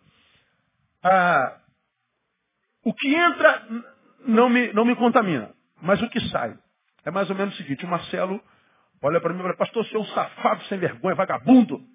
[1.04, 1.62] Ah,
[2.84, 3.68] o que entra
[4.26, 6.58] não me, não me contamina, mas o que sai.
[7.06, 8.44] É mais ou menos o seguinte, o Marcelo
[9.00, 11.86] olha para mim e fala, pastor, você é um safado sem vergonha, vagabundo.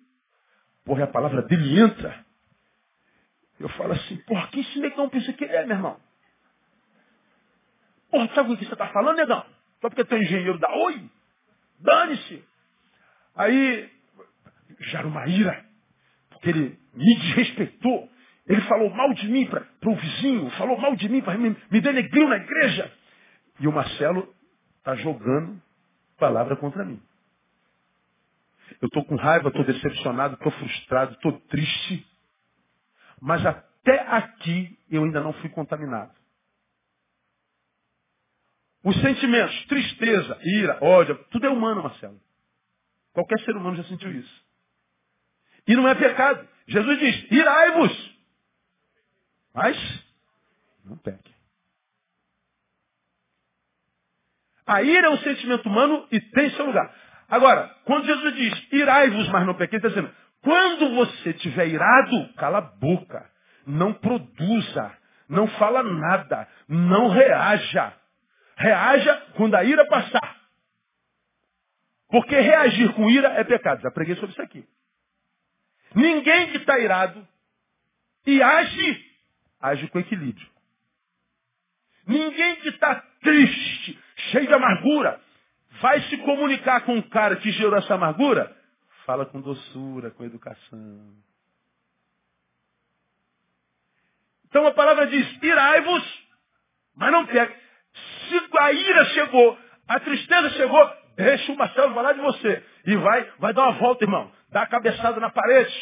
[0.85, 2.25] Porra, a palavra dele entra.
[3.59, 6.01] Eu falo assim, porra, quem esse negão pensa que ele é, meu irmão?
[8.09, 9.45] Porra, sabe o que você está falando, negão?
[9.81, 11.11] Só porque tu é engenheiro da Oi?
[11.81, 12.45] Dane-se.
[13.35, 13.92] Aí
[14.89, 15.65] gera uma ira,
[16.31, 18.09] porque ele me desrespeitou.
[18.47, 22.29] Ele falou mal de mim para o vizinho, falou mal de mim, me, me denegriu
[22.29, 22.93] na igreja.
[23.61, 24.35] E o Marcelo
[24.79, 25.61] está jogando
[26.19, 27.01] palavra contra mim.
[28.81, 32.07] Eu estou com raiva, estou decepcionado, estou frustrado, estou triste.
[33.21, 36.13] Mas até aqui eu ainda não fui contaminado.
[38.85, 42.21] Os sentimentos, tristeza, ira, ódio, tudo é humano, Marcelo.
[43.13, 44.42] Qualquer ser humano já sentiu isso.
[45.67, 46.49] E não é pecado.
[46.67, 48.19] Jesus diz, irai-vos.
[49.55, 50.05] Mas,
[50.85, 51.33] não peque.
[54.67, 56.95] A ira é um sentimento humano e tem seu lugar.
[57.29, 62.33] Agora, quando Jesus diz, irai-vos, mas não peque, ele está dizendo, quando você estiver irado,
[62.35, 63.31] cala a boca.
[63.67, 64.97] Não produza.
[65.29, 66.49] Não fala nada.
[66.69, 67.95] Não reaja.
[68.57, 70.37] Reaja quando a ira passar.
[72.09, 73.81] Porque reagir com ira é pecado.
[73.81, 74.67] Já preguei sobre isso aqui.
[75.95, 77.27] Ninguém que está irado
[78.27, 79.11] e age,
[79.61, 80.47] age com equilíbrio.
[82.07, 83.99] Ninguém que está triste,
[84.31, 85.21] cheio de amargura,
[85.81, 88.55] vai se comunicar com o cara que gerou essa amargura,
[89.05, 91.15] fala com doçura, com educação.
[94.47, 96.29] Então a palavra diz, irai-vos,
[96.95, 97.55] mas não pegue.
[98.29, 102.65] Se a ira chegou, a tristeza chegou, deixa o Marcelo falar de você.
[102.87, 105.75] E vai, vai dar uma volta, irmão dá a cabeçada na parede.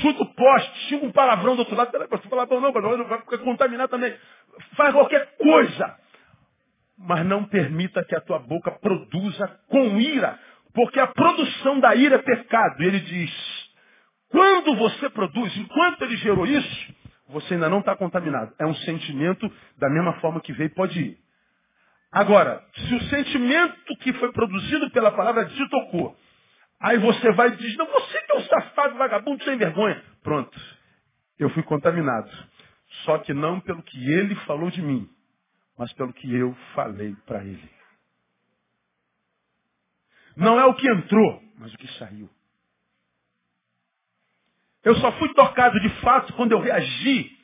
[0.00, 1.90] Chuta o poste, xinga um palavrão do outro lado.
[1.90, 4.14] Peraí, você palavrão não, não vai ficar contaminado também.
[4.76, 5.96] Faz qualquer coisa.
[6.98, 10.38] Mas não permita que a tua boca produza com ira.
[10.74, 12.82] Porque a produção da ira é pecado.
[12.82, 13.32] Ele diz,
[14.30, 16.94] quando você produz, enquanto ele gerou isso,
[17.28, 18.52] você ainda não está contaminado.
[18.58, 21.25] É um sentimento da mesma forma que veio, pode ir.
[22.16, 26.16] Agora, se o sentimento que foi produzido pela palavra te tocou,
[26.80, 30.02] aí você vai e diz, não, você que é um safado, vagabundo, sem vergonha.
[30.22, 30.58] Pronto,
[31.38, 32.30] eu fui contaminado.
[33.04, 35.06] Só que não pelo que ele falou de mim,
[35.76, 37.70] mas pelo que eu falei para ele.
[40.34, 42.30] Não é o que entrou, mas o que saiu.
[44.82, 47.38] Eu só fui tocado de fato quando eu reagi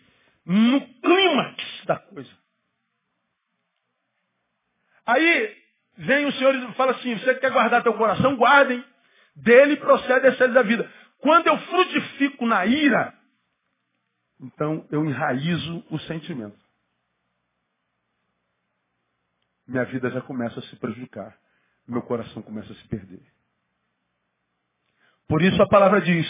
[0.47, 2.42] no clímax da coisa.
[5.07, 5.57] Aí
[5.97, 8.37] vem o Senhor e fala assim, você quer guardar teu coração?
[8.37, 8.85] Guardem.
[9.35, 10.91] Dele procede a série da vida.
[11.19, 13.15] Quando eu frutifico na ira,
[14.41, 16.59] então eu enraizo o sentimento.
[19.67, 21.37] Minha vida já começa a se prejudicar.
[21.87, 23.23] Meu coração começa a se perder.
[25.29, 26.27] Por isso a palavra diz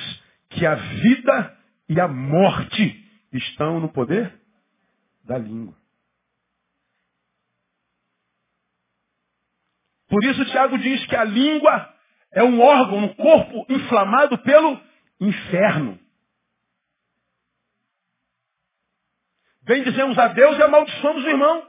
[0.50, 1.58] que a vida
[1.88, 4.38] e a morte estão no poder
[5.24, 5.74] da língua.
[10.12, 11.90] Por isso Tiago diz que a língua
[12.32, 14.78] é um órgão, um corpo inflamado pelo
[15.18, 15.98] inferno.
[19.62, 21.66] Bendizemos a Deus e amaldiçoamos o irmão.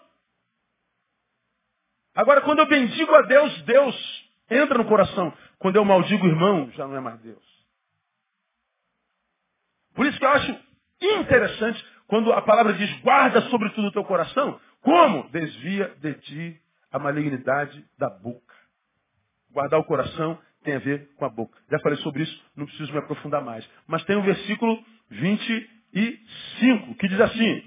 [2.14, 5.34] Agora, quando eu bendigo a Deus, Deus entra no coração.
[5.58, 7.46] Quando eu maldigo o irmão, já não é mais Deus.
[9.96, 10.60] Por isso que eu acho
[11.02, 14.60] interessante quando a palavra diz guarda sobre tudo o teu coração.
[14.82, 15.30] Como?
[15.30, 16.63] Desvia de ti
[16.94, 18.54] a malignidade da boca.
[19.52, 21.58] Guardar o coração tem a ver com a boca.
[21.70, 23.68] Já falei sobre isso, não preciso me aprofundar mais.
[23.88, 27.64] Mas tem o versículo 25, que diz assim: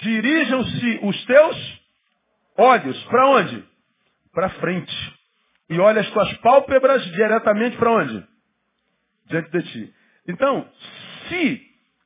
[0.00, 1.82] Dirijam-se os teus
[2.56, 3.64] olhos para onde?
[4.32, 5.20] Para frente.
[5.68, 8.26] E olha as tuas pálpebras diretamente para onde?
[9.26, 9.94] Diante de ti.
[10.26, 10.68] Então,
[11.28, 11.62] se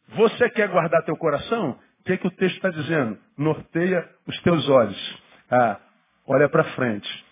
[0.09, 3.19] você quer guardar teu coração, o que, é que o texto está dizendo?
[3.39, 5.23] Norteia os teus olhos.
[5.51, 5.81] Ah,
[6.27, 7.25] olha para frente.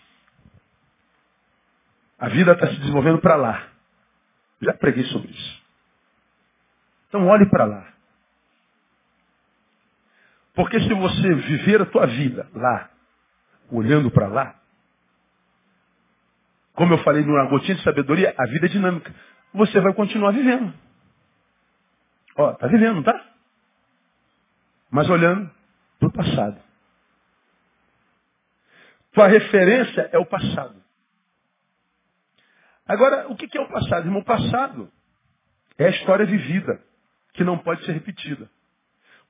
[2.19, 3.67] A vida está se desenvolvendo para lá.
[4.61, 5.63] Já preguei sobre isso.
[7.09, 7.93] Então olhe para lá.
[10.55, 12.89] Porque se você viver a tua vida lá,
[13.71, 14.55] olhando para lá,
[16.73, 19.13] como eu falei numa gotinha de sabedoria, a vida é dinâmica.
[19.53, 20.73] Você vai continuar vivendo.
[22.35, 23.31] Ó, tá vivendo, tá?
[24.89, 25.51] Mas olhando
[25.99, 26.59] para o passado.
[29.13, 30.83] Tua referência é o passado.
[32.85, 34.07] Agora, o que é o passado?
[34.07, 34.91] Irmão, o passado
[35.77, 36.83] é a história vivida,
[37.33, 38.49] que não pode ser repetida.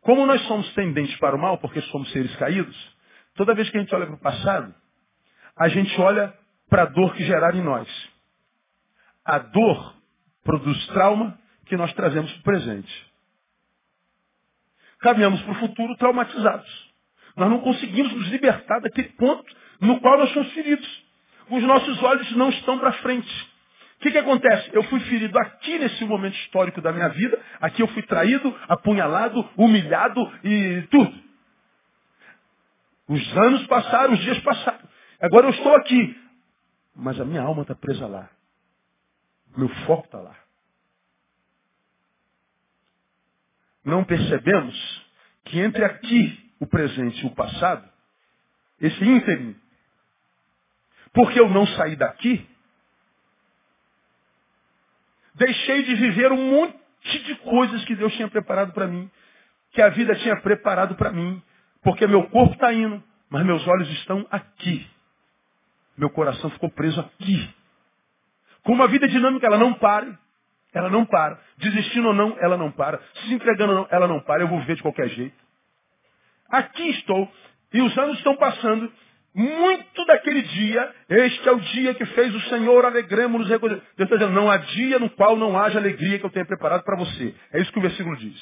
[0.01, 2.97] Como nós somos tendentes para o mal, porque somos seres caídos,
[3.35, 4.73] toda vez que a gente olha para o passado,
[5.55, 6.33] a gente olha
[6.69, 8.09] para a dor que geraram em nós.
[9.23, 9.95] A dor
[10.43, 13.13] produz trauma que nós trazemos para o presente.
[14.99, 16.93] Caminhamos para o futuro traumatizados.
[17.35, 21.03] Nós não conseguimos nos libertar daquele ponto no qual nós somos feridos.
[21.49, 23.53] Os nossos olhos não estão para frente.
[23.97, 24.69] O que, que acontece?
[24.73, 27.39] Eu fui ferido aqui nesse momento histórico da minha vida.
[27.61, 31.23] Aqui eu fui traído, apunhalado, humilhado e tudo.
[33.07, 34.87] Os anos passaram, os dias passaram.
[35.21, 36.19] Agora eu estou aqui.
[36.95, 38.29] Mas a minha alma está presa lá.
[39.55, 40.35] Meu foco está lá.
[43.85, 45.03] Não percebemos
[45.45, 47.87] que entre aqui, o presente e o passado,
[48.79, 49.55] esse ínterim,
[51.13, 52.47] porque eu não saí daqui,
[55.35, 59.09] deixei de viver um monte de coisas que Deus tinha preparado para mim,
[59.71, 61.41] que a vida tinha preparado para mim,
[61.83, 64.87] porque meu corpo está indo, mas meus olhos estão aqui.
[65.97, 67.53] Meu coração ficou preso aqui.
[68.63, 70.17] Com uma vida dinâmica, ela não para.
[70.73, 71.39] Ela não para.
[71.57, 72.99] Desistindo ou não, ela não para.
[73.15, 74.43] Se entregando ou não, ela não para.
[74.43, 75.35] Eu vou viver de qualquer jeito.
[76.49, 77.31] Aqui estou.
[77.73, 78.91] E os anos estão passando.
[79.35, 83.47] Muito daquele dia, este é o dia que fez o Senhor, alegremos-nos.
[83.47, 83.61] Deus
[83.97, 86.95] está dizendo, não há dia no qual não haja alegria que eu tenha preparado para
[86.95, 87.33] você.
[87.51, 88.39] É isso que o versículo diz.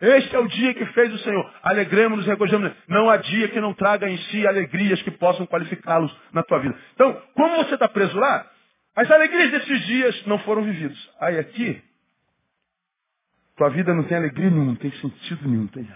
[0.00, 1.48] Este é o dia que fez o Senhor.
[1.62, 2.72] Alegremos-nos, regozijemos.
[2.88, 6.76] Não há dia que não traga em si alegrias que possam qualificá-los na tua vida.
[6.94, 8.44] Então, como você está preso lá,
[8.96, 11.10] as alegrias desses dias não foram vividos.
[11.20, 11.80] Aí aqui,
[13.56, 15.68] tua vida não tem alegria nenhuma, não tem sentido nenhum.
[15.68, 15.88] Tem...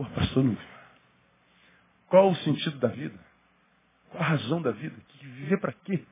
[0.00, 0.56] Pô, pastor, não...
[2.08, 3.20] qual o sentido da vida?
[4.08, 4.96] Qual a razão da vida?
[5.20, 6.02] Viver para quê?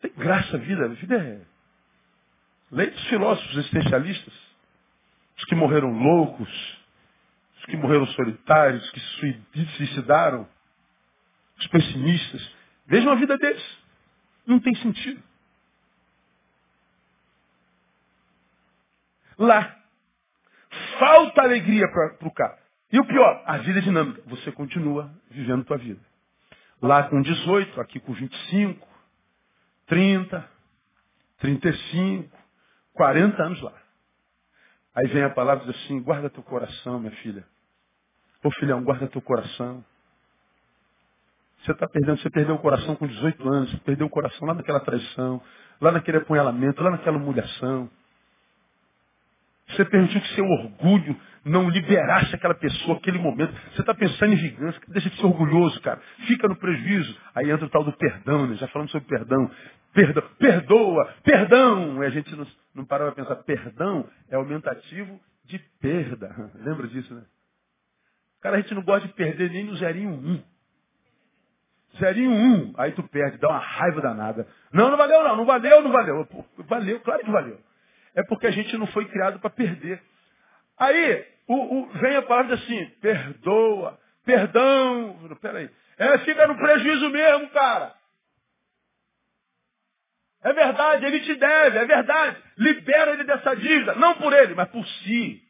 [0.00, 0.86] Tem graça a vida.
[0.86, 1.42] A vida é.
[2.70, 4.32] Leia os filósofos existencialistas.
[5.36, 6.78] Os que morreram loucos.
[7.58, 8.82] Os que morreram solitários.
[8.82, 9.00] Os que
[9.76, 10.48] suicidaram.
[11.58, 12.56] Os pessimistas.
[12.86, 13.78] Vejam a vida deles.
[14.46, 15.22] Não tem sentido.
[19.36, 19.79] Lá.
[20.98, 22.58] Falta alegria para o cara.
[22.92, 24.22] E o pior, a vida é dinâmica.
[24.26, 26.00] Você continua vivendo tua vida.
[26.82, 28.86] Lá com 18, aqui com 25,
[29.86, 30.48] 30,
[31.38, 32.36] 35,
[32.94, 33.72] 40 anos lá.
[34.94, 37.44] Aí vem a palavra diz assim, guarda teu coração, minha filha.
[38.42, 39.84] Ô filhão, guarda teu coração.
[41.62, 44.54] Você está perdendo, você perdeu o coração com 18 anos, você perdeu o coração lá
[44.54, 45.42] naquela traição,
[45.80, 47.90] lá naquele apunhalamento, lá naquela humilhação.
[49.80, 53.50] Você permitiu que seu orgulho não liberasse aquela pessoa, aquele momento.
[53.72, 55.98] Você está pensando em vingança, deixa de ser orgulhoso, cara.
[56.26, 57.16] Fica no prejuízo.
[57.34, 58.56] Aí entra o tal do perdão, né?
[58.56, 59.50] Já falamos sobre perdão.
[59.94, 62.02] Perdão, perdoa, perdão.
[62.02, 66.52] E a gente não, não para para pensar, perdão é aumentativo de perda.
[66.62, 67.22] Lembra disso, né?
[68.42, 70.42] Cara, a gente não gosta de perder nem no zerinho um.
[71.98, 74.46] Zerinho um, aí tu perde, dá uma raiva danada.
[74.72, 76.26] Não, não valeu não, não valeu, não valeu.
[76.26, 77.58] Pô, valeu, claro que valeu.
[78.14, 80.02] É porque a gente não foi criado para perder.
[80.78, 85.36] Aí, o, o, vem a palavra assim, perdoa, perdão.
[85.40, 85.70] Peraí.
[85.98, 87.94] É, fica no prejuízo mesmo, cara.
[90.42, 92.42] É verdade, ele te deve, é verdade.
[92.56, 95.42] Libera ele dessa dívida, não por ele, mas por si.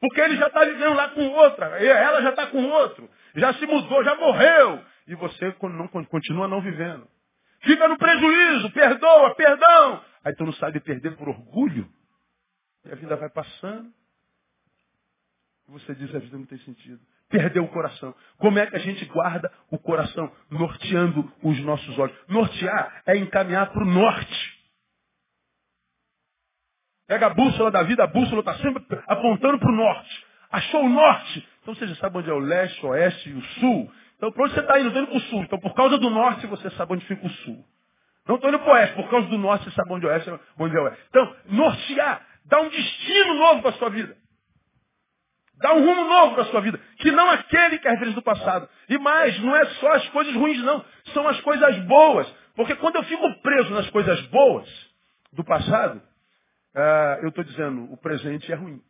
[0.00, 3.64] Porque ele já está vivendo lá com outra, ela já está com outro, já se
[3.66, 4.84] mudou, já morreu.
[5.06, 7.06] E você não, continua não vivendo.
[7.60, 10.04] Fica no prejuízo, perdoa, perdão.
[10.24, 11.90] Aí tu não sabe perder por orgulho.
[12.84, 13.92] E a vida vai passando.
[15.68, 17.00] E você diz, a vida não tem sentido.
[17.28, 18.14] Perdeu o coração.
[18.36, 20.30] Como é que a gente guarda o coração?
[20.50, 22.16] Norteando os nossos olhos.
[22.28, 24.62] Nortear é encaminhar para o norte.
[27.06, 30.26] Pega a bússola da vida, a bússola está sempre apontando para o norte.
[30.50, 31.48] Achou o norte.
[31.62, 33.92] Então você já sabe onde é o leste, o oeste e o sul.
[34.16, 34.88] Então para onde você está indo?
[34.88, 35.42] Estou indo para o sul.
[35.42, 37.64] Então por causa do norte você sabe onde fica o sul.
[38.26, 38.96] Não estou indo para o oeste.
[38.96, 41.00] Por causa do norte você sabe onde é oeste, onde é oeste.
[41.08, 44.16] Então, nortear, dá um destino novo para a sua vida.
[45.56, 46.80] Dá um rumo novo para a sua vida.
[46.98, 48.68] Que não aquele que é referência do passado.
[48.88, 50.84] E mais, não é só as coisas ruins, não.
[51.12, 52.28] São as coisas boas.
[52.54, 54.68] Porque quando eu fico preso nas coisas boas
[55.32, 56.02] do passado,
[56.74, 58.82] uh, eu estou dizendo, o presente é ruim.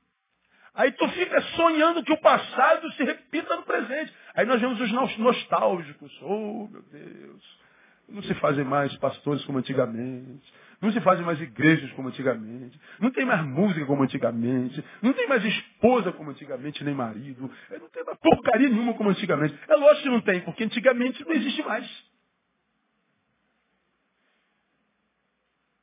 [0.74, 4.12] Aí tu fica sonhando que o passado se repita no presente.
[4.35, 6.11] Aí nós vemos os nostálgicos.
[6.22, 7.62] Oh, meu Deus.
[8.09, 10.53] Não se fazem mais pastores como antigamente.
[10.80, 12.78] Não se fazem mais igrejas como antigamente.
[13.00, 14.84] Não tem mais música como antigamente.
[15.00, 17.50] Não tem mais esposa como antigamente, nem marido.
[17.70, 19.59] Não tem mais porcaria nenhuma como antigamente.
[19.68, 21.88] É lógico que não tem, porque antigamente não existe mais.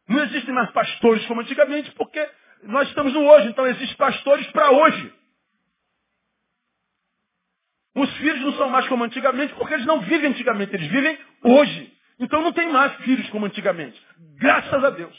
[0.08, 2.30] Não existem mais pastores como antigamente, porque
[2.64, 3.48] nós estamos no hoje.
[3.48, 5.14] Então existem pastores para hoje.
[7.96, 11.99] Os filhos não são mais como antigamente, porque eles não vivem antigamente, eles vivem hoje.
[12.20, 14.00] Então não tem mais filhos como antigamente.
[14.38, 15.16] Graças a Deus.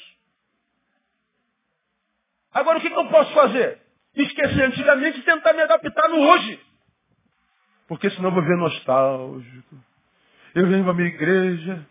[2.53, 3.80] Agora o que, que eu posso fazer?
[4.14, 6.61] Esquecer antigamente e tentar me adaptar no hoje.
[7.88, 9.76] Porque senão eu vou ver nostálgico.
[10.55, 11.86] Eu venho para a minha igreja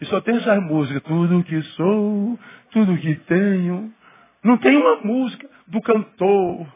[0.00, 1.02] e só tem essas músicas.
[1.02, 2.38] Tudo que sou,
[2.70, 3.92] tudo que tenho.
[4.42, 6.66] Não tem uma música do cantor.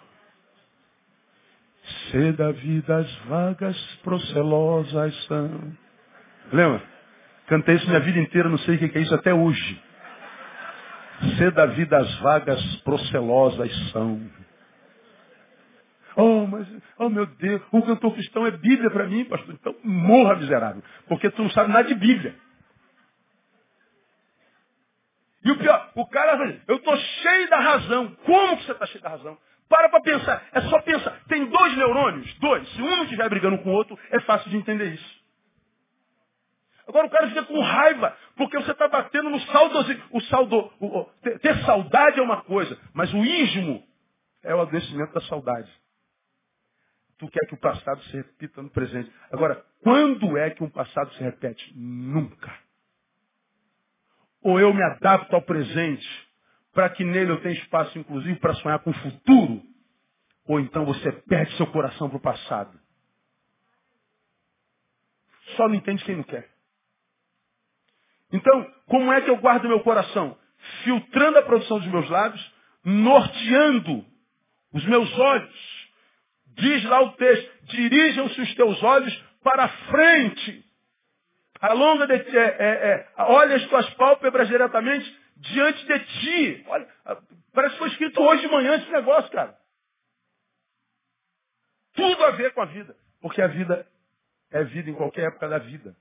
[2.11, 5.77] Ser da vida as vagas procelosas são.
[6.53, 6.96] Lembra?
[7.47, 9.83] Cantei isso minha vida inteira, não sei o que é isso até hoje.
[11.39, 14.21] Ser da vida as vagas procelosas são.
[16.17, 16.67] Oh, mas,
[16.99, 19.55] oh meu Deus, o cantor cristão é Bíblia para mim, pastor.
[19.55, 20.83] Então morra miserável.
[21.09, 22.35] Porque tu não sabe nada de Bíblia.
[25.45, 28.17] E o pior, o cara eu estou cheio da razão.
[28.25, 29.39] Como que você está cheio da razão?
[29.69, 30.43] Para para pensar.
[30.53, 31.21] É só pensar.
[31.29, 32.35] Tem dois neurônios?
[32.39, 32.69] Dois.
[32.73, 35.26] Se um estiver brigando com o outro, é fácil de entender isso.
[36.87, 40.05] Agora o cara fica com raiva, porque você está batendo no saudosismo.
[40.13, 41.05] O saldo, o,
[41.41, 43.85] ter, saudade é uma coisa, mas o ismo
[44.43, 45.71] é o adoecimento da saudade.
[47.19, 49.11] Tu quer que o passado se repita no presente.
[49.33, 51.73] Agora, quando é que um passado se repete?
[51.77, 52.55] Nunca.
[54.43, 56.07] Ou eu me adapto ao presente,
[56.73, 59.63] para que nele eu tenha espaço, inclusive, para sonhar com o futuro,
[60.47, 62.79] ou então você perde seu coração para o passado.
[65.57, 66.56] Só não entende quem não quer.
[68.33, 70.37] Então, como é que eu guardo meu coração?
[70.85, 72.55] Filtrando a produção dos meus lábios,
[72.85, 74.05] norteando
[74.73, 75.87] os meus olhos.
[76.57, 80.65] Diz lá o texto, dirijam-se os teus olhos para a frente.
[81.61, 86.65] Alonga de ti, é, é, é, olha as tuas pálpebras diretamente diante de ti.
[86.69, 86.89] Olha,
[87.53, 89.57] parece que foi escrito hoje de manhã esse negócio, cara.
[91.95, 92.95] Tudo a ver com a vida.
[93.21, 93.87] Porque a vida
[94.51, 95.97] é vida em qualquer época da vida.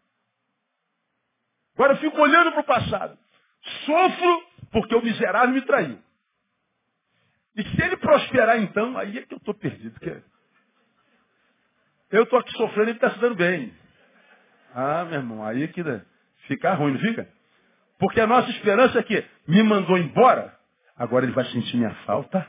[1.76, 3.18] Agora eu fico olhando para o passado.
[3.86, 6.00] Sofro porque o miserável me traiu.
[7.56, 9.92] E se ele prosperar então, aí é que eu estou perdido.
[9.94, 10.22] Porque
[12.12, 13.74] eu estou aqui sofrendo e ele está se dando bem.
[14.74, 15.82] Ah, meu irmão, aí é que
[16.48, 17.30] fica ruim, não fica?
[17.98, 20.54] Porque a nossa esperança é que me mandou embora,
[20.98, 22.46] agora ele vai sentir minha falta,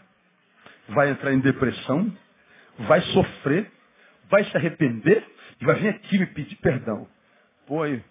[0.89, 2.13] vai entrar em depressão,
[2.81, 3.71] vai sofrer,
[4.29, 5.25] vai se arrepender
[5.61, 7.09] e vai vir aqui me pedir perdão.
[7.67, 8.03] Pô, aí,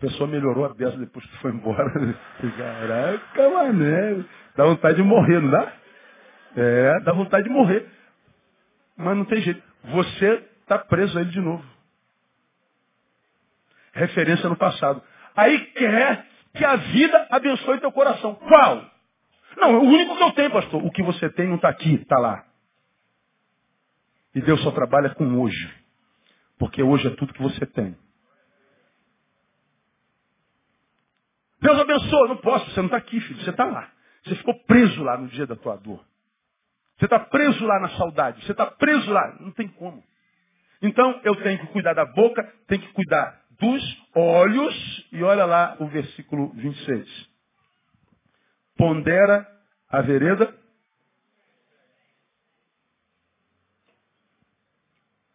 [0.00, 1.92] a pessoa melhorou a beça depois que foi embora.
[2.56, 4.24] Caraca, mané.
[4.56, 5.72] Dá vontade de morrer, não dá?
[6.56, 7.86] É, dá vontade de morrer.
[8.96, 9.62] Mas não tem jeito.
[9.84, 11.62] Você está preso a ele de novo.
[13.92, 15.02] Referência no passado.
[15.36, 18.36] Aí quer que a vida abençoe teu coração.
[18.36, 18.90] Qual?
[19.58, 20.82] Não, o único que eu tenho, pastor.
[20.82, 22.42] O que você tem não está aqui, está lá.
[24.34, 25.70] E Deus só trabalha com hoje.
[26.58, 27.94] Porque hoje é tudo que você tem.
[31.60, 32.28] Deus abençoe.
[32.28, 33.42] Não posso, você não está aqui, filho.
[33.42, 33.90] Você está lá.
[34.24, 36.04] Você ficou preso lá no dia da tua dor.
[36.98, 38.44] Você está preso lá na saudade.
[38.44, 39.36] Você está preso lá.
[39.40, 40.02] Não tem como.
[40.82, 45.08] Então eu tenho que cuidar da boca, tenho que cuidar dos olhos.
[45.12, 47.30] E olha lá o versículo 26.
[48.76, 49.46] Pondera
[49.88, 50.54] a vereda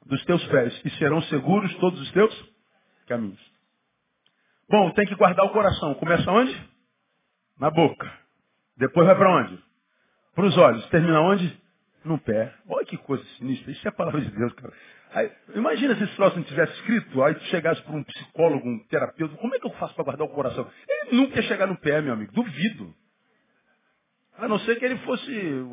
[0.05, 2.53] dos teus pés e serão seguros todos os teus
[3.07, 3.54] caminhos.
[4.69, 5.93] Bom, tem que guardar o coração.
[5.95, 6.69] Começa onde?
[7.59, 8.11] Na boca.
[8.77, 9.63] Depois vai para onde?
[10.33, 10.85] Para os olhos.
[10.89, 11.61] Termina onde?
[12.03, 12.53] No pé.
[12.67, 13.71] Olha que coisa sinistra.
[13.71, 14.73] Isso é a palavra de Deus, cara.
[15.11, 18.79] Aí, imagina se esse troço não tivesse escrito, aí tu chegasse para um psicólogo, um
[18.87, 20.69] terapeuta, como é que eu faço para guardar o coração?
[20.89, 22.33] Ele nunca ia chegar no pé, meu amigo.
[22.33, 22.93] Duvido.
[24.37, 25.65] A não ser que ele fosse,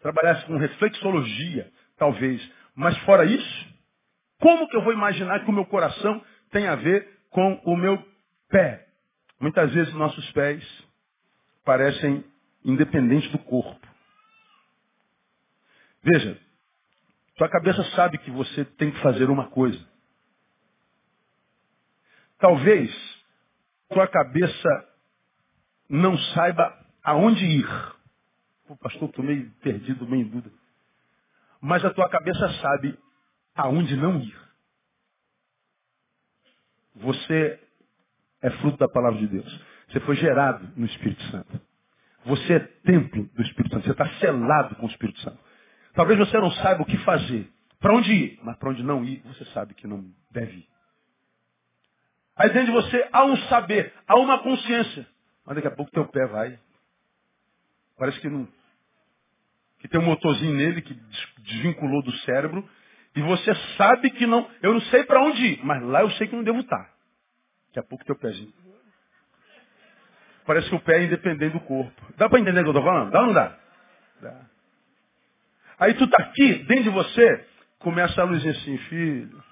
[0.00, 2.40] trabalhasse com reflexologia, talvez.
[2.76, 3.66] Mas fora isso,
[4.40, 6.22] como que eu vou imaginar que o meu coração
[6.52, 8.13] tem a ver com o meu
[8.48, 8.88] pé?
[9.40, 10.64] Muitas vezes nossos pés
[11.64, 12.24] parecem
[12.64, 13.86] independentes do corpo.
[16.02, 16.38] Veja,
[17.36, 19.82] tua cabeça sabe que você tem que fazer uma coisa.
[22.38, 22.90] Talvez
[23.88, 24.88] tua cabeça
[25.88, 27.94] não saiba aonde ir.
[28.68, 30.54] O pastor, estou meio perdido, meio em dúvida.
[31.60, 32.98] Mas a tua cabeça sabe
[33.54, 34.38] aonde não ir.
[36.96, 37.63] Você
[38.44, 39.64] é fruto da palavra de Deus.
[39.88, 41.60] Você foi gerado no Espírito Santo.
[42.26, 43.84] Você é templo do Espírito Santo.
[43.84, 45.38] Você está selado com o Espírito Santo.
[45.94, 47.50] Talvez você não saiba o que fazer.
[47.80, 48.40] Para onde ir?
[48.42, 50.68] Mas para onde não ir, você sabe que não deve ir.
[52.36, 55.06] Aí dentro de você há um saber, há uma consciência.
[55.46, 56.58] Mas daqui a pouco teu pé vai.
[57.98, 58.46] Parece que não.
[59.78, 60.94] Que tem um motorzinho nele que
[61.38, 62.68] desvinculou do cérebro
[63.16, 66.26] e você sabe que não, eu não sei para onde ir, mas lá eu sei
[66.26, 66.93] que não devo estar.
[67.74, 68.52] Daqui a pouco teu pezinho.
[70.46, 72.14] Parece que o pé é independente do corpo.
[72.16, 73.10] Dá para entender o que eu estou falando?
[73.10, 73.58] Dá ou não dá?
[74.22, 74.40] Dá.
[75.80, 77.48] Aí tu tá aqui, dentro de você,
[77.80, 79.42] começa a luzinha assim, filho,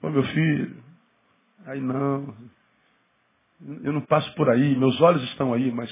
[0.00, 0.84] ô meu filho,
[1.66, 2.36] aí não,
[3.82, 5.90] eu não passo por aí, meus olhos estão aí, mas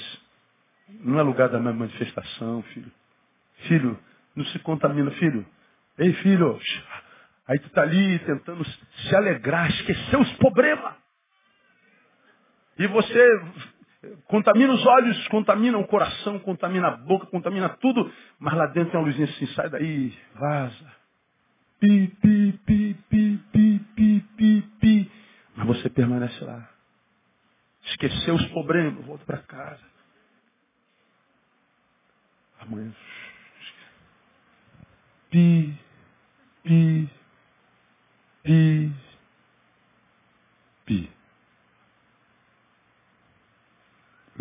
[1.01, 2.91] não é lugar da minha manifestação, filho.
[3.67, 3.99] Filho,
[4.33, 5.45] não se contamina, filho.
[5.97, 6.57] Ei, filho,
[7.47, 11.00] Aí tu está ali tentando se alegrar, esquecer os problemas.
[12.81, 13.23] E você
[14.25, 18.11] contamina os olhos, contamina o coração, contamina a boca, contamina tudo.
[18.39, 20.95] Mas lá dentro tem uma luzinha assim, sai daí, vaza.
[21.79, 25.11] Pi, pi, pi, pi, pi, pi, pi, pi.
[25.55, 26.67] Mas você permanece lá.
[27.85, 29.91] Esqueceu os problemas, volta para casa.
[32.61, 32.91] Amanhã.
[35.29, 35.77] Pi,
[36.63, 37.09] pi,
[38.43, 38.91] Pi.
[40.85, 41.20] Pi.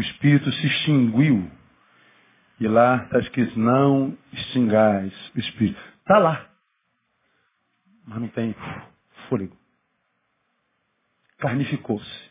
[0.00, 1.50] O Espírito se extinguiu.
[2.58, 5.78] E lá está escrito, não extingais o Espírito.
[5.98, 6.48] Está lá.
[8.06, 8.56] Mas não tem
[9.28, 9.54] fôlego.
[11.36, 12.30] Carnificou-se.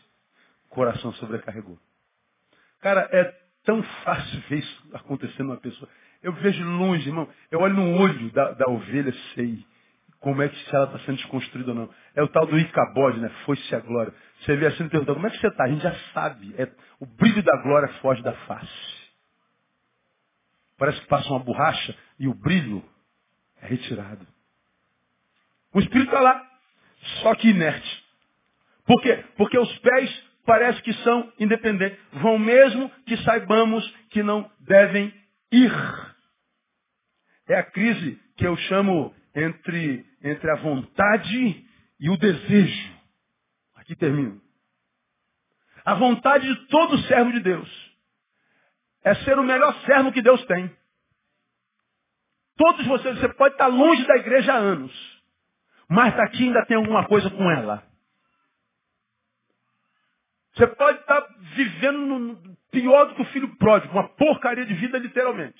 [0.68, 1.78] Coração sobrecarregou.
[2.80, 3.24] Cara, é
[3.62, 5.88] tão fácil ver isso acontecendo numa pessoa.
[6.24, 7.28] Eu vejo longe, irmão.
[7.52, 9.64] Eu olho no olho da, da ovelha, sei
[10.20, 11.90] como é que se ela está sendo desconstruída ou não.
[12.14, 13.30] É o tal do Icabode, né?
[13.44, 14.12] Foi-se a glória.
[14.40, 15.64] Você vê assim e pergunta, como é que você está?
[15.64, 16.54] A gente já sabe.
[16.58, 19.00] É, o brilho da glória foge da face.
[20.78, 22.84] Parece que passa uma borracha e o brilho
[23.62, 24.26] é retirado.
[25.72, 26.50] O espírito está lá,
[27.22, 28.04] só que inerte.
[28.86, 29.24] Por quê?
[29.36, 31.98] Porque os pés parece que são independentes.
[32.14, 35.14] Vão mesmo que saibamos que não devem
[35.52, 35.72] ir.
[37.48, 41.66] É a crise que eu chamo entre, entre a vontade
[41.98, 42.92] e o desejo.
[43.76, 44.40] Aqui termino.
[45.84, 47.90] A vontade de todo servo de Deus
[49.02, 50.70] é ser o melhor servo que Deus tem.
[52.56, 54.92] Todos vocês, você pode estar longe da igreja há anos,
[55.88, 57.82] mas daqui ainda tem alguma coisa com ela.
[60.54, 65.58] Você pode estar vivendo pior do que o filho pródigo, uma porcaria de vida literalmente.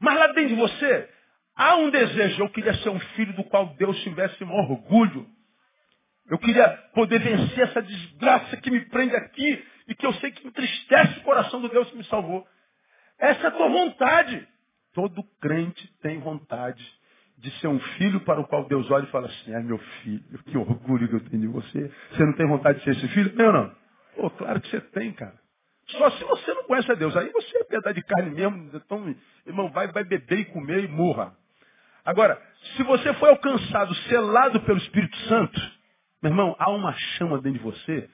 [0.00, 1.08] Mas lá dentro de você
[1.56, 5.26] Há um desejo, eu queria ser um filho do qual Deus tivesse um orgulho.
[6.30, 10.46] Eu queria poder vencer essa desgraça que me prende aqui e que eu sei que
[10.46, 12.46] entristece o coração do Deus que me salvou.
[13.18, 14.48] Essa é a tua vontade.
[14.94, 16.82] Todo crente tem vontade
[17.38, 20.42] de ser um filho para o qual Deus olha e fala assim, ai meu filho,
[20.44, 21.92] que orgulho que eu tenho de você.
[22.10, 23.34] Você não tem vontade de ser esse filho?
[23.34, 23.74] Não, não.
[24.14, 25.40] Pô, claro que você tem, cara.
[25.88, 27.16] Só se você não conhece a Deus.
[27.16, 28.70] Aí você é pedaço de carne mesmo.
[28.72, 29.14] Então,
[29.46, 31.36] irmão, vai, vai beber e comer e morra.
[32.04, 32.40] Agora,
[32.76, 35.60] se você foi alcançado, selado pelo Espírito Santo,
[36.22, 38.08] meu irmão, há uma chama dentro de você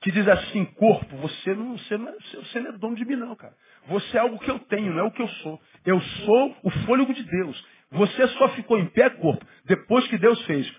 [0.00, 3.16] que diz assim, corpo, você não, você não, é, você não é dono de mim
[3.16, 3.54] não, cara.
[3.86, 5.58] Você é algo que eu tenho, não é o que eu sou.
[5.84, 7.66] Eu sou o fôlego de Deus.
[7.90, 10.70] Você só ficou em pé, corpo, depois que Deus fez.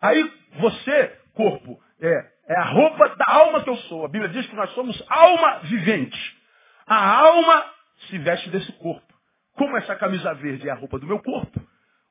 [0.00, 4.06] Aí você, corpo, é, é a roupa da alma que eu sou.
[4.06, 6.36] A Bíblia diz que nós somos alma vivente.
[6.86, 7.73] A alma
[8.08, 9.12] se veste desse corpo.
[9.54, 11.60] Como essa camisa verde é a roupa do meu corpo,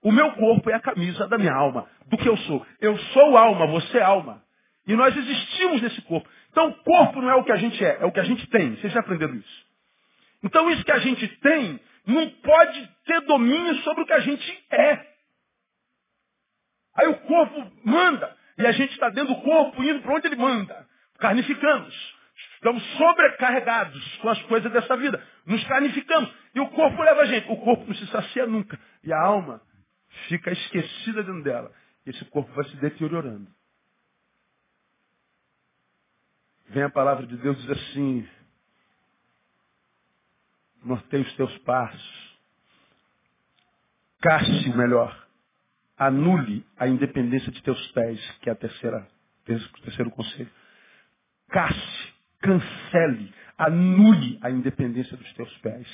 [0.01, 2.65] o meu corpo é a camisa da minha alma, do que eu sou.
[2.81, 4.43] Eu sou alma, você é alma.
[4.85, 6.29] E nós existimos nesse corpo.
[6.51, 8.45] Então o corpo não é o que a gente é, é o que a gente
[8.47, 8.75] tem.
[8.75, 9.65] Vocês já aprenderam isso?
[10.43, 14.65] Então isso que a gente tem não pode ter domínio sobre o que a gente
[14.71, 15.13] é.
[16.95, 20.35] Aí o corpo manda, e a gente está dentro do corpo indo para onde ele
[20.35, 20.87] manda.
[21.17, 22.12] Carnificamos.
[22.63, 25.21] Estamos sobrecarregados com as coisas dessa vida.
[25.45, 26.33] Nos carnificamos.
[26.55, 27.51] E o corpo leva a gente.
[27.51, 28.79] O corpo não se sacia nunca.
[29.03, 29.61] E a alma
[30.29, 31.73] fica esquecida dentro dela.
[32.05, 33.51] Esse corpo vai se deteriorando.
[36.69, 38.29] Vem a palavra de Deus e diz assim,
[40.85, 42.37] norteie os teus passos.
[44.21, 45.27] Casse o melhor.
[45.97, 49.05] Anule a independência de teus pés, que é a terceira,
[49.49, 50.49] o terceiro conselho.
[51.49, 52.12] Casse,
[52.43, 55.87] cancele, anule a independência dos teus pés.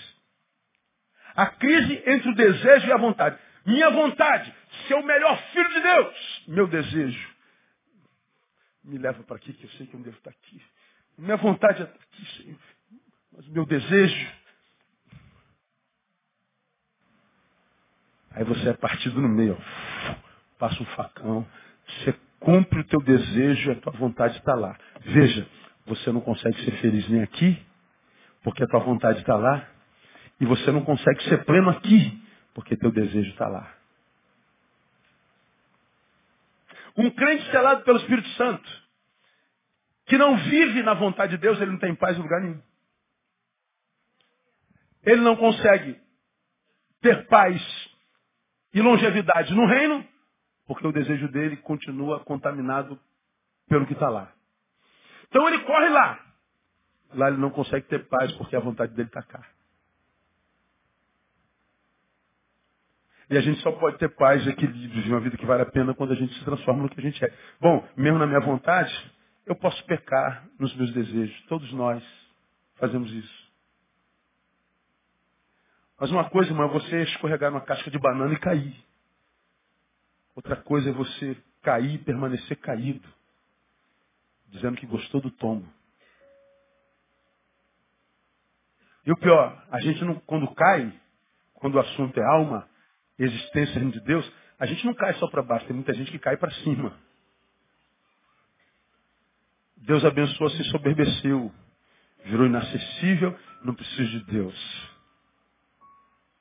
[1.36, 3.38] A crise entre o desejo e a vontade.
[3.66, 4.54] Minha vontade,
[4.88, 6.44] ser o melhor filho de Deus.
[6.48, 7.30] Meu desejo,
[8.84, 10.62] me leva para aqui, que eu sei que eu devo estar aqui.
[11.18, 12.60] Minha vontade é estar aqui, Senhor.
[13.32, 14.40] Mas meu desejo.
[18.32, 19.58] Aí você é partido no meio,
[20.58, 21.48] passa um facão,
[21.88, 24.78] você cumpre o teu desejo e a tua vontade está lá.
[25.02, 25.48] Veja,
[25.90, 27.60] você não consegue ser feliz nem aqui,
[28.44, 29.68] porque a tua vontade está lá,
[30.40, 32.24] e você não consegue ser pleno aqui,
[32.54, 33.76] porque teu desejo está lá.
[36.96, 38.70] Um crente selado pelo Espírito Santo,
[40.06, 42.62] que não vive na vontade de Deus, ele não tem paz em lugar nenhum.
[45.04, 46.00] Ele não consegue
[47.02, 47.62] ter paz
[48.74, 50.06] e longevidade no reino,
[50.68, 53.00] porque o desejo dele continua contaminado
[53.68, 54.32] pelo que está lá.
[55.30, 56.20] Então ele corre lá.
[57.14, 59.44] Lá ele não consegue ter paz porque a vontade dele está cá.
[63.30, 65.66] E a gente só pode ter paz e equilíbrio de uma vida que vale a
[65.66, 67.32] pena quando a gente se transforma no que a gente é.
[67.62, 68.92] Bom, mesmo na minha vontade,
[69.46, 71.40] eu posso pecar nos meus desejos.
[71.44, 72.04] Todos nós
[72.76, 73.50] fazemos isso.
[76.00, 78.76] Mas uma coisa, irmão, é você escorregar numa casca de banana e cair.
[80.36, 83.08] Outra coisa é você cair e permanecer caído,
[84.52, 85.68] dizendo que gostou do tombo.
[89.06, 90.94] E o pior, a gente não, quando cai,
[91.56, 92.68] quando o assunto é alma,
[93.18, 96.38] existência de Deus, a gente não cai só para baixo, tem muita gente que cai
[96.38, 96.94] para cima.
[99.78, 101.52] Deus abençoou, se soberbeceu,
[102.26, 104.90] virou inacessível, não precisa de Deus.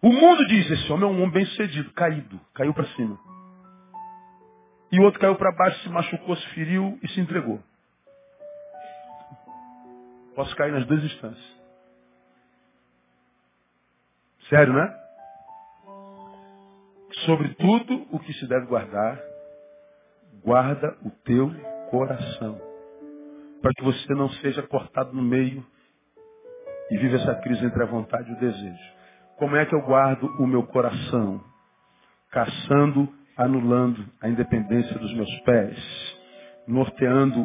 [0.02, 3.18] O mundo diz, esse homem é um homem bem sucedido, caído, caiu para cima.
[4.92, 7.62] E o outro caiu para baixo, se machucou, se feriu e se entregou.
[10.38, 11.58] Posso cair nas duas instâncias.
[14.48, 14.94] Sério, né?
[17.26, 19.20] Sobre tudo o que se deve guardar,
[20.44, 21.50] guarda o teu
[21.90, 22.56] coração.
[23.60, 25.66] Para que você não seja cortado no meio
[26.88, 28.94] e viva essa crise entre a vontade e o desejo.
[29.38, 31.42] Como é que eu guardo o meu coração?
[32.30, 35.76] Caçando, anulando a independência dos meus pés,
[36.68, 37.44] norteando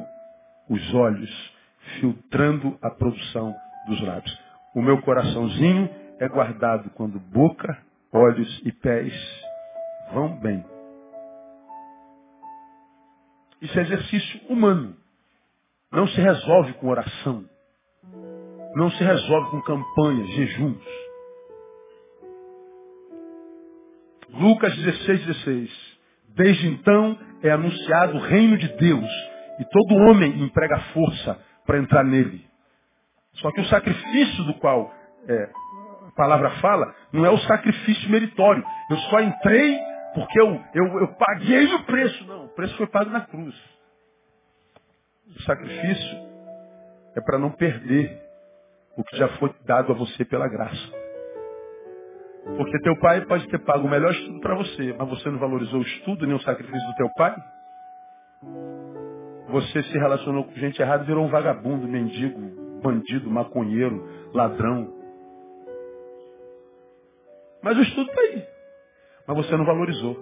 [0.69, 1.52] os olhos,
[1.99, 3.53] filtrando a produção
[3.87, 4.39] dos lábios.
[4.75, 7.77] O meu coraçãozinho é guardado quando boca,
[8.11, 9.13] olhos e pés
[10.13, 10.63] vão bem.
[13.61, 14.95] Isso é exercício humano.
[15.91, 17.45] Não se resolve com oração.
[18.75, 20.83] Não se resolve com campanhas, jejuns.
[24.33, 25.93] Lucas 16, 16.
[26.29, 29.09] Desde então é anunciado o reino de Deus
[29.59, 32.45] e todo homem emprega força para entrar nele.
[33.33, 34.93] Só que o sacrifício do qual
[35.27, 35.49] é,
[36.07, 38.63] a palavra fala não é o sacrifício meritório.
[38.89, 39.79] Eu só entrei
[40.13, 42.25] porque eu, eu, eu paguei o preço.
[42.25, 43.55] Não, o preço foi pago na cruz.
[45.35, 46.17] O sacrifício
[47.15, 48.21] é para não perder
[48.95, 51.03] o que já foi dado a você pela graça.
[52.57, 55.79] Porque teu pai pode ter pago o melhor estudo para você, mas você não valorizou
[55.79, 57.35] o estudo nem o sacrifício do teu pai?
[59.53, 62.39] Você se relacionou com gente errada virou um vagabundo, mendigo,
[62.81, 64.91] bandido, maconheiro, ladrão.
[67.61, 68.43] Mas o estudo está aí.
[69.27, 70.17] Mas você não valorizou.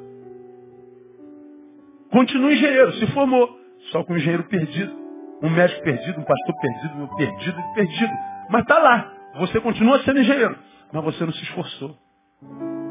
[2.11, 3.57] Continua engenheiro, se formou,
[3.93, 4.93] só com um engenheiro perdido.
[5.41, 8.13] Um médico perdido, um pastor perdido, um perdido, perdido.
[8.49, 9.13] Mas está lá.
[9.39, 10.57] Você continua sendo engenheiro.
[10.91, 11.97] Mas você não se esforçou.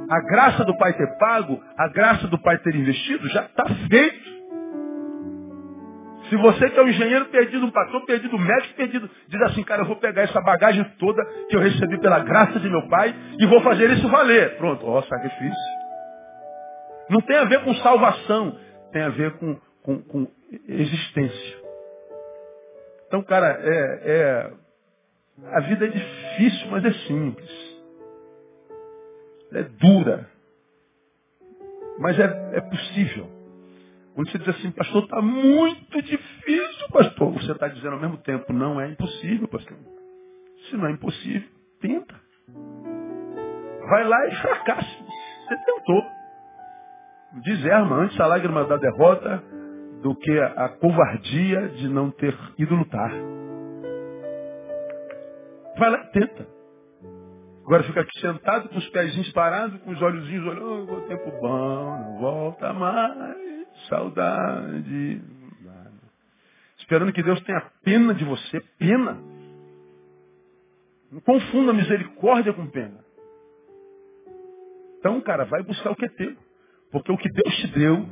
[0.09, 4.30] A graça do pai ter pago, a graça do pai ter investido, já está feito.
[6.31, 9.65] Se você que é um engenheiro perdido, um pastor perdido, um médico perdido, diz assim,
[9.65, 13.13] cara, eu vou pegar essa bagagem toda que eu recebi pela graça de meu pai
[13.37, 14.57] e vou fazer isso valer.
[14.57, 15.81] Pronto, ó, sacrifício.
[17.11, 18.57] Não tem a ver com salvação,
[18.93, 20.29] tem a ver com, com, com
[20.69, 21.59] existência.
[23.09, 24.53] Então, cara, é, é,
[25.53, 27.51] a vida é difícil, mas é simples.
[29.53, 30.29] É dura.
[31.99, 33.40] Mas é, é possível.
[34.21, 37.33] Quando você diz assim, pastor, está muito difícil, pastor.
[37.33, 39.79] Você está dizendo ao mesmo tempo, não é impossível, pastor.
[40.69, 41.49] Se não é impossível,
[41.81, 42.15] tenta.
[43.89, 45.05] Vai lá e fracasse.
[45.49, 46.03] Você tentou.
[47.45, 49.43] Diz Erma, antes a lágrima da derrota
[50.03, 53.11] do que a covardia de não ter ido lutar.
[55.79, 56.47] Vai lá e tenta.
[57.65, 61.97] Agora fica aqui sentado com os pezinhos parados, com os olhozinhos olhando, oh, tempo bom,
[61.97, 63.50] não volta mais.
[63.91, 65.21] Saudade.
[66.79, 68.61] Esperando que Deus tenha pena de você.
[68.79, 69.19] Pena.
[71.13, 73.05] Não confunda misericórdia com pena.
[74.99, 76.37] Então, cara, vai buscar o que é teu.
[76.93, 78.07] Porque o que Deus te deu,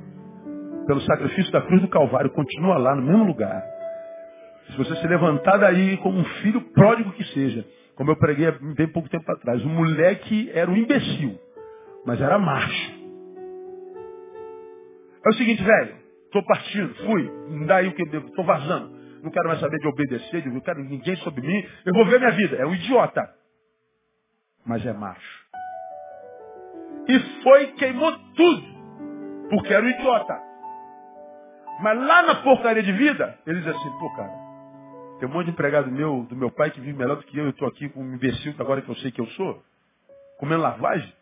[0.86, 3.62] pelo sacrifício da cruz do Calvário, continua lá no mesmo lugar.
[4.70, 7.64] Se você se levantar daí como um filho pródigo que seja,
[7.94, 11.38] como eu preguei bem pouco tempo atrás, o moleque era um imbecil,
[12.04, 12.97] mas era macho.
[15.28, 18.46] É o seguinte, velho, estou partindo, fui, não dá aí o que eu devo, estou
[18.46, 18.96] vazando.
[19.22, 22.18] Não quero mais saber de obedecer, de, não quero ninguém sobre mim, eu vou ver
[22.18, 22.56] minha vida.
[22.56, 23.28] É um idiota.
[24.64, 25.46] Mas é macho.
[27.08, 28.62] E foi, queimou tudo.
[29.50, 30.40] Porque era um idiota.
[31.82, 34.32] Mas lá na porcaria de vida, ele diz assim, pô, cara,
[35.18, 37.44] tem um monte de empregado meu, do meu pai, que vive melhor do que eu,
[37.44, 39.62] eu estou aqui com um imbecil agora que eu sei que eu sou,
[40.38, 41.12] comendo lavagem.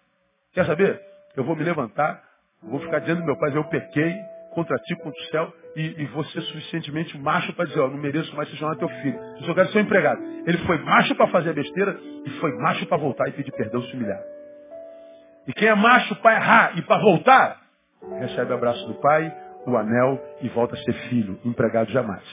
[0.52, 1.02] Quer saber?
[1.34, 2.25] Eu vou me levantar,
[2.68, 4.14] Vou ficar dizendo meu pai, eu pequei
[4.50, 7.98] contra ti, contra o céu, e, e vou ser suficientemente macho para dizer, ó, não
[7.98, 9.18] mereço mais se chamar teu filho.
[9.38, 10.22] Eu só quero ser um empregado.
[10.46, 13.82] Ele foi macho para fazer a besteira e foi macho para voltar e pedir perdão
[13.82, 14.22] se humilhar.
[15.46, 17.60] E quem é macho para errar e para voltar,
[18.18, 19.32] recebe o abraço do pai,
[19.66, 22.24] o anel e volta a ser filho, empregado jamais.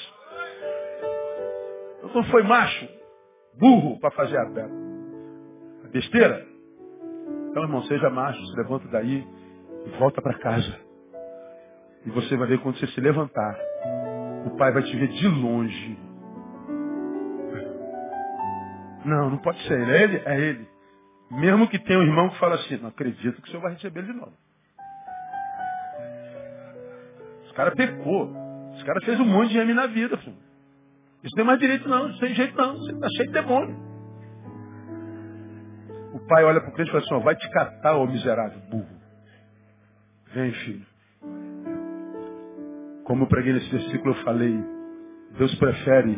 [2.03, 2.87] Então foi macho,
[3.59, 6.45] burro para fazer a, a besteira.
[7.49, 9.23] Então, irmão, seja macho, se levanta daí
[9.99, 10.79] volta para casa.
[12.05, 13.57] E você vai ver quando você se levantar,
[14.45, 15.97] o pai vai te ver de longe.
[19.05, 19.91] Não, não pode ser ele.
[19.91, 20.23] É ele?
[20.25, 20.67] É ele.
[21.31, 24.03] Mesmo que tenha um irmão que fala assim, não acredito que o senhor vai receber
[24.03, 24.33] de novo.
[27.45, 28.31] Esse cara pecou.
[28.75, 30.17] Esse cara fez um monte de M na vida.
[30.17, 30.35] Filho.
[31.23, 32.75] Isso não tem mais direito não, isso tem jeito não.
[32.75, 33.93] Você está cheio de demônio.
[36.13, 38.92] O pai olha para o crente e fala assim, vai te catar, ô miserável, burro.
[40.33, 40.85] Vem, filho.
[43.03, 44.57] Como eu preguei nesse versículo, eu falei,
[45.37, 46.17] Deus prefere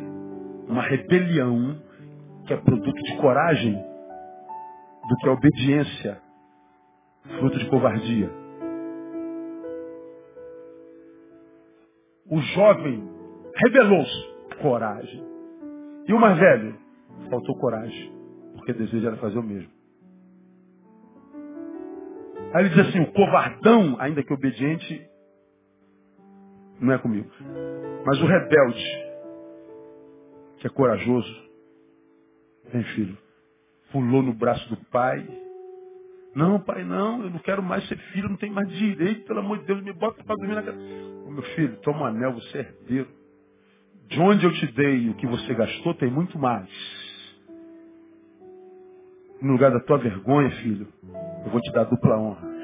[0.69, 1.81] uma rebelião
[2.47, 6.21] que é produto de coragem do que a obediência,
[7.39, 8.29] fruto de covardia.
[12.29, 13.09] O jovem
[13.55, 15.23] rebelou-se, coragem.
[16.07, 16.75] E o mais velho,
[17.29, 18.13] faltou coragem,
[18.53, 19.69] porque desejo era fazer o mesmo.
[22.53, 25.09] Aí ele diz assim, o covardão, ainda que obediente,
[26.79, 27.29] não é comigo.
[28.05, 28.83] Mas o rebelde,
[30.59, 31.49] que é corajoso,
[32.71, 33.17] vem filho,
[33.91, 35.25] pulou no braço do pai.
[36.35, 39.59] Não, pai, não, eu não quero mais ser filho, não tenho mais direito, pelo amor
[39.59, 40.77] de Deus, me bota para dormir na casa.
[41.25, 43.09] Ô, meu filho, toma um anel, você é herdeiro.
[44.07, 46.69] De onde eu te dei o que você gastou, tem muito mais.
[49.41, 50.87] No lugar da tua vergonha, filho,
[51.45, 52.55] eu vou te dar dupla honra.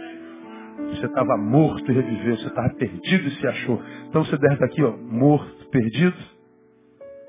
[0.89, 3.82] Você estava morto e reviveu, você estava perdido e se achou.
[4.07, 6.17] Então você deve estar aqui, ó, morto, perdido,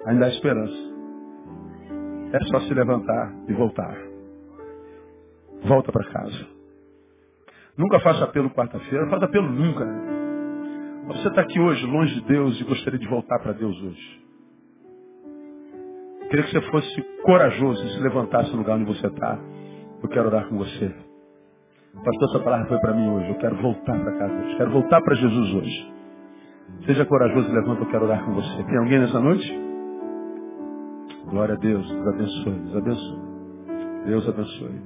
[0.07, 0.93] ainda há esperança.
[2.33, 3.97] É só se levantar e voltar.
[5.65, 6.47] Volta para casa.
[7.77, 9.85] Nunca faça apelo quarta-feira, faça apelo nunca.
[9.85, 11.05] Né?
[11.09, 14.23] Você está aqui hoje, longe de Deus, e gostaria de voltar para Deus hoje.
[16.31, 19.39] Queria que você fosse corajoso e se levantasse no lugar onde você está.
[20.03, 21.12] Eu quero orar com você.
[21.95, 23.29] Pastor, essa palavra foi para mim hoje.
[23.29, 24.57] Eu quero voltar para casa hoje.
[24.57, 25.93] Quero voltar para Jesus hoje.
[26.87, 28.65] Seja corajoso e levanta, eu quero orar com você.
[28.65, 29.61] Tem alguém nessa noite?
[31.27, 31.87] Glória a Deus.
[31.87, 32.59] Deus abençoe.
[32.61, 33.21] Deus abençoe.
[34.07, 34.83] Deus abençoe.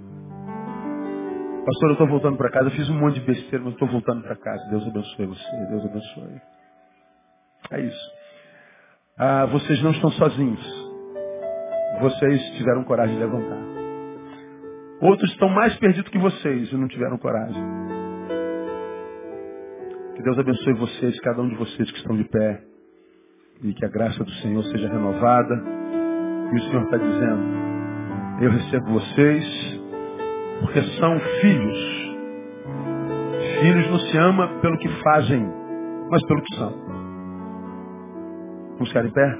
[1.64, 2.66] Pastor, eu estou voltando para casa.
[2.66, 4.68] Eu fiz um monte de besteira, mas estou voltando para casa.
[4.70, 5.66] Deus abençoe você.
[5.70, 6.40] Deus abençoe.
[7.70, 8.10] É isso.
[9.18, 10.60] Ah, vocês não estão sozinhos.
[12.00, 13.75] Vocês tiveram coragem de levantar.
[15.00, 17.62] Outros estão mais perdidos que vocês e não tiveram coragem.
[20.14, 22.62] Que Deus abençoe vocês, cada um de vocês que estão de pé.
[23.62, 25.54] E que a graça do Senhor seja renovada.
[26.52, 27.42] E o Senhor está dizendo,
[28.40, 29.80] eu recebo vocês
[30.60, 31.96] porque são filhos.
[33.60, 35.46] Filhos não se ama pelo que fazem,
[36.10, 36.72] mas pelo que são.
[38.72, 39.38] Vamos ficar em pé?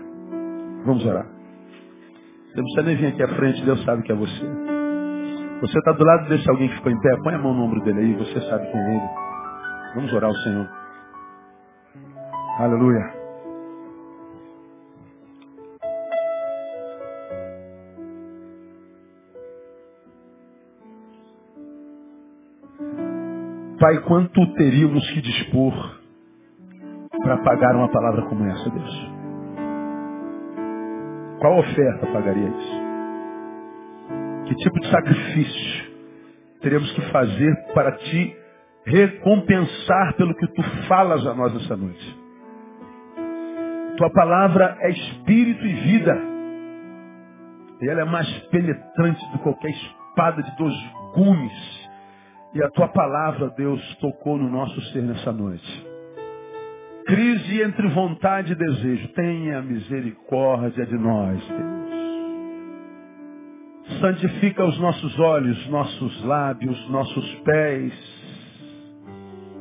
[0.84, 1.26] Vamos orar.
[1.26, 4.65] Você não precisa nem vir aqui à frente, Deus sabe que é você.
[5.60, 7.82] Você está do lado desse alguém que ficou em pé, põe a mão no ombro
[7.82, 9.10] dele aí, você sabe quem é ele.
[9.94, 10.68] Vamos orar ao Senhor.
[12.58, 13.16] Aleluia.
[23.80, 26.00] Pai, quanto teríamos que dispor
[27.22, 29.10] para pagar uma palavra como essa, Deus?
[31.40, 32.75] Qual oferta pagaria isso?
[34.46, 35.96] Que tipo de sacrifício
[36.60, 38.36] teríamos que fazer para te
[38.86, 42.18] recompensar pelo que tu falas a nós essa noite?
[43.96, 46.18] Tua palavra é espírito e vida.
[47.82, 50.74] E ela é mais penetrante do que qualquer espada de dois
[51.14, 51.86] gumes
[52.56, 55.86] e a tua palavra, Deus, tocou no nosso ser nessa noite.
[57.06, 59.08] Crise entre vontade e desejo.
[59.08, 61.85] Tenha misericórdia de nós, Deus.
[64.06, 67.92] Santifica os nossos olhos, nossos lábios, nossos pés.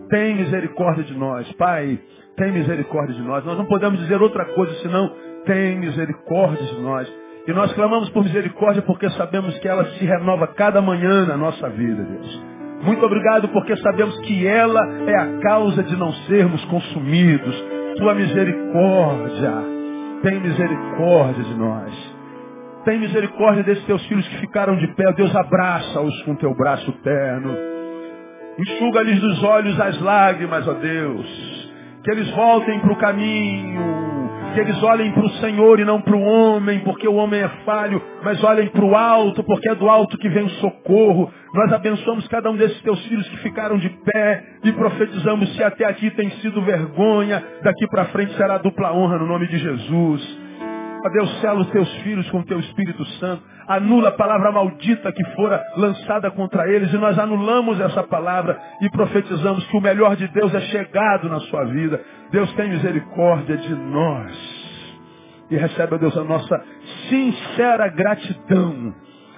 [0.07, 1.99] Tem misericórdia de nós, Pai.
[2.37, 3.43] Tem misericórdia de nós.
[3.43, 5.11] Nós não podemos dizer outra coisa senão
[5.45, 7.11] tem misericórdia de nós.
[7.47, 11.67] E nós clamamos por misericórdia porque sabemos que ela se renova cada manhã na nossa
[11.71, 12.43] vida, Deus.
[12.83, 17.65] Muito obrigado porque sabemos que ela é a causa de não sermos consumidos.
[17.97, 19.53] Tua misericórdia.
[20.21, 22.14] Tem misericórdia de nós.
[22.85, 25.11] Tem misericórdia desses teus filhos que ficaram de pé.
[25.13, 27.57] Deus abraça-os com teu braço terno.
[28.59, 31.71] Enxuga-lhes dos olhos as lágrimas, ó Deus.
[32.03, 34.05] Que eles voltem para o caminho
[34.55, 37.47] que eles olhem para o Senhor e não para o homem, porque o homem é
[37.65, 41.29] falho, mas olhem para o alto, porque é do alto que vem o socorro.
[41.53, 45.83] Nós abençoamos cada um desses teus filhos que ficaram de pé e profetizamos se até
[45.83, 50.44] aqui tem sido vergonha, daqui para frente será dupla honra no nome de Jesus.
[51.05, 53.43] Ó Deus, sela os teus filhos com o teu Espírito Santo.
[53.67, 56.91] Anula a palavra maldita que fora lançada contra eles.
[56.91, 61.39] E nós anulamos essa palavra e profetizamos que o melhor de Deus é chegado na
[61.41, 62.01] sua vida.
[62.31, 64.65] Deus tem misericórdia de nós.
[65.51, 66.63] E recebe, ó Deus, a nossa
[67.07, 68.91] sincera gratidão.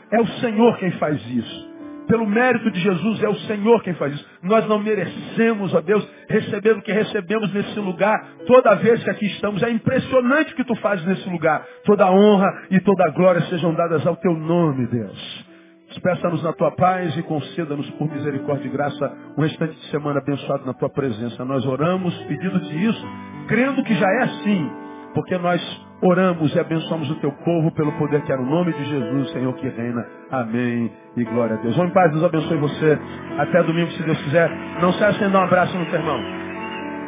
[0.10, 1.77] É o Senhor quem faz isso.
[2.08, 4.26] Pelo mérito de Jesus, é o Senhor quem faz isso.
[4.42, 9.26] Nós não merecemos, ó Deus, receber o que recebemos nesse lugar toda vez que aqui
[9.26, 9.62] estamos.
[9.62, 11.66] É impressionante o que tu fazes nesse lugar.
[11.84, 15.48] Toda honra e toda glória sejam dadas ao teu nome, Deus.
[15.90, 20.66] Despeça-nos na tua paz e conceda-nos por misericórdia e graça um restante de semana abençoado
[20.66, 21.44] na tua presença.
[21.44, 23.08] Nós oramos pedindo-te isso,
[23.48, 24.70] crendo que já é assim,
[25.18, 25.60] porque nós
[26.00, 29.52] oramos e abençoamos o teu povo pelo poder que era o nome de Jesus, Senhor
[29.56, 30.06] que reina.
[30.30, 31.76] Amém e glória a Deus.
[31.76, 33.00] Vamos em paz, Deus abençoe você.
[33.40, 34.48] Até domingo, se Deus quiser.
[34.80, 36.22] Não se sem dar um abraço no teu irmão.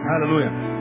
[0.07, 0.78] Aleluia.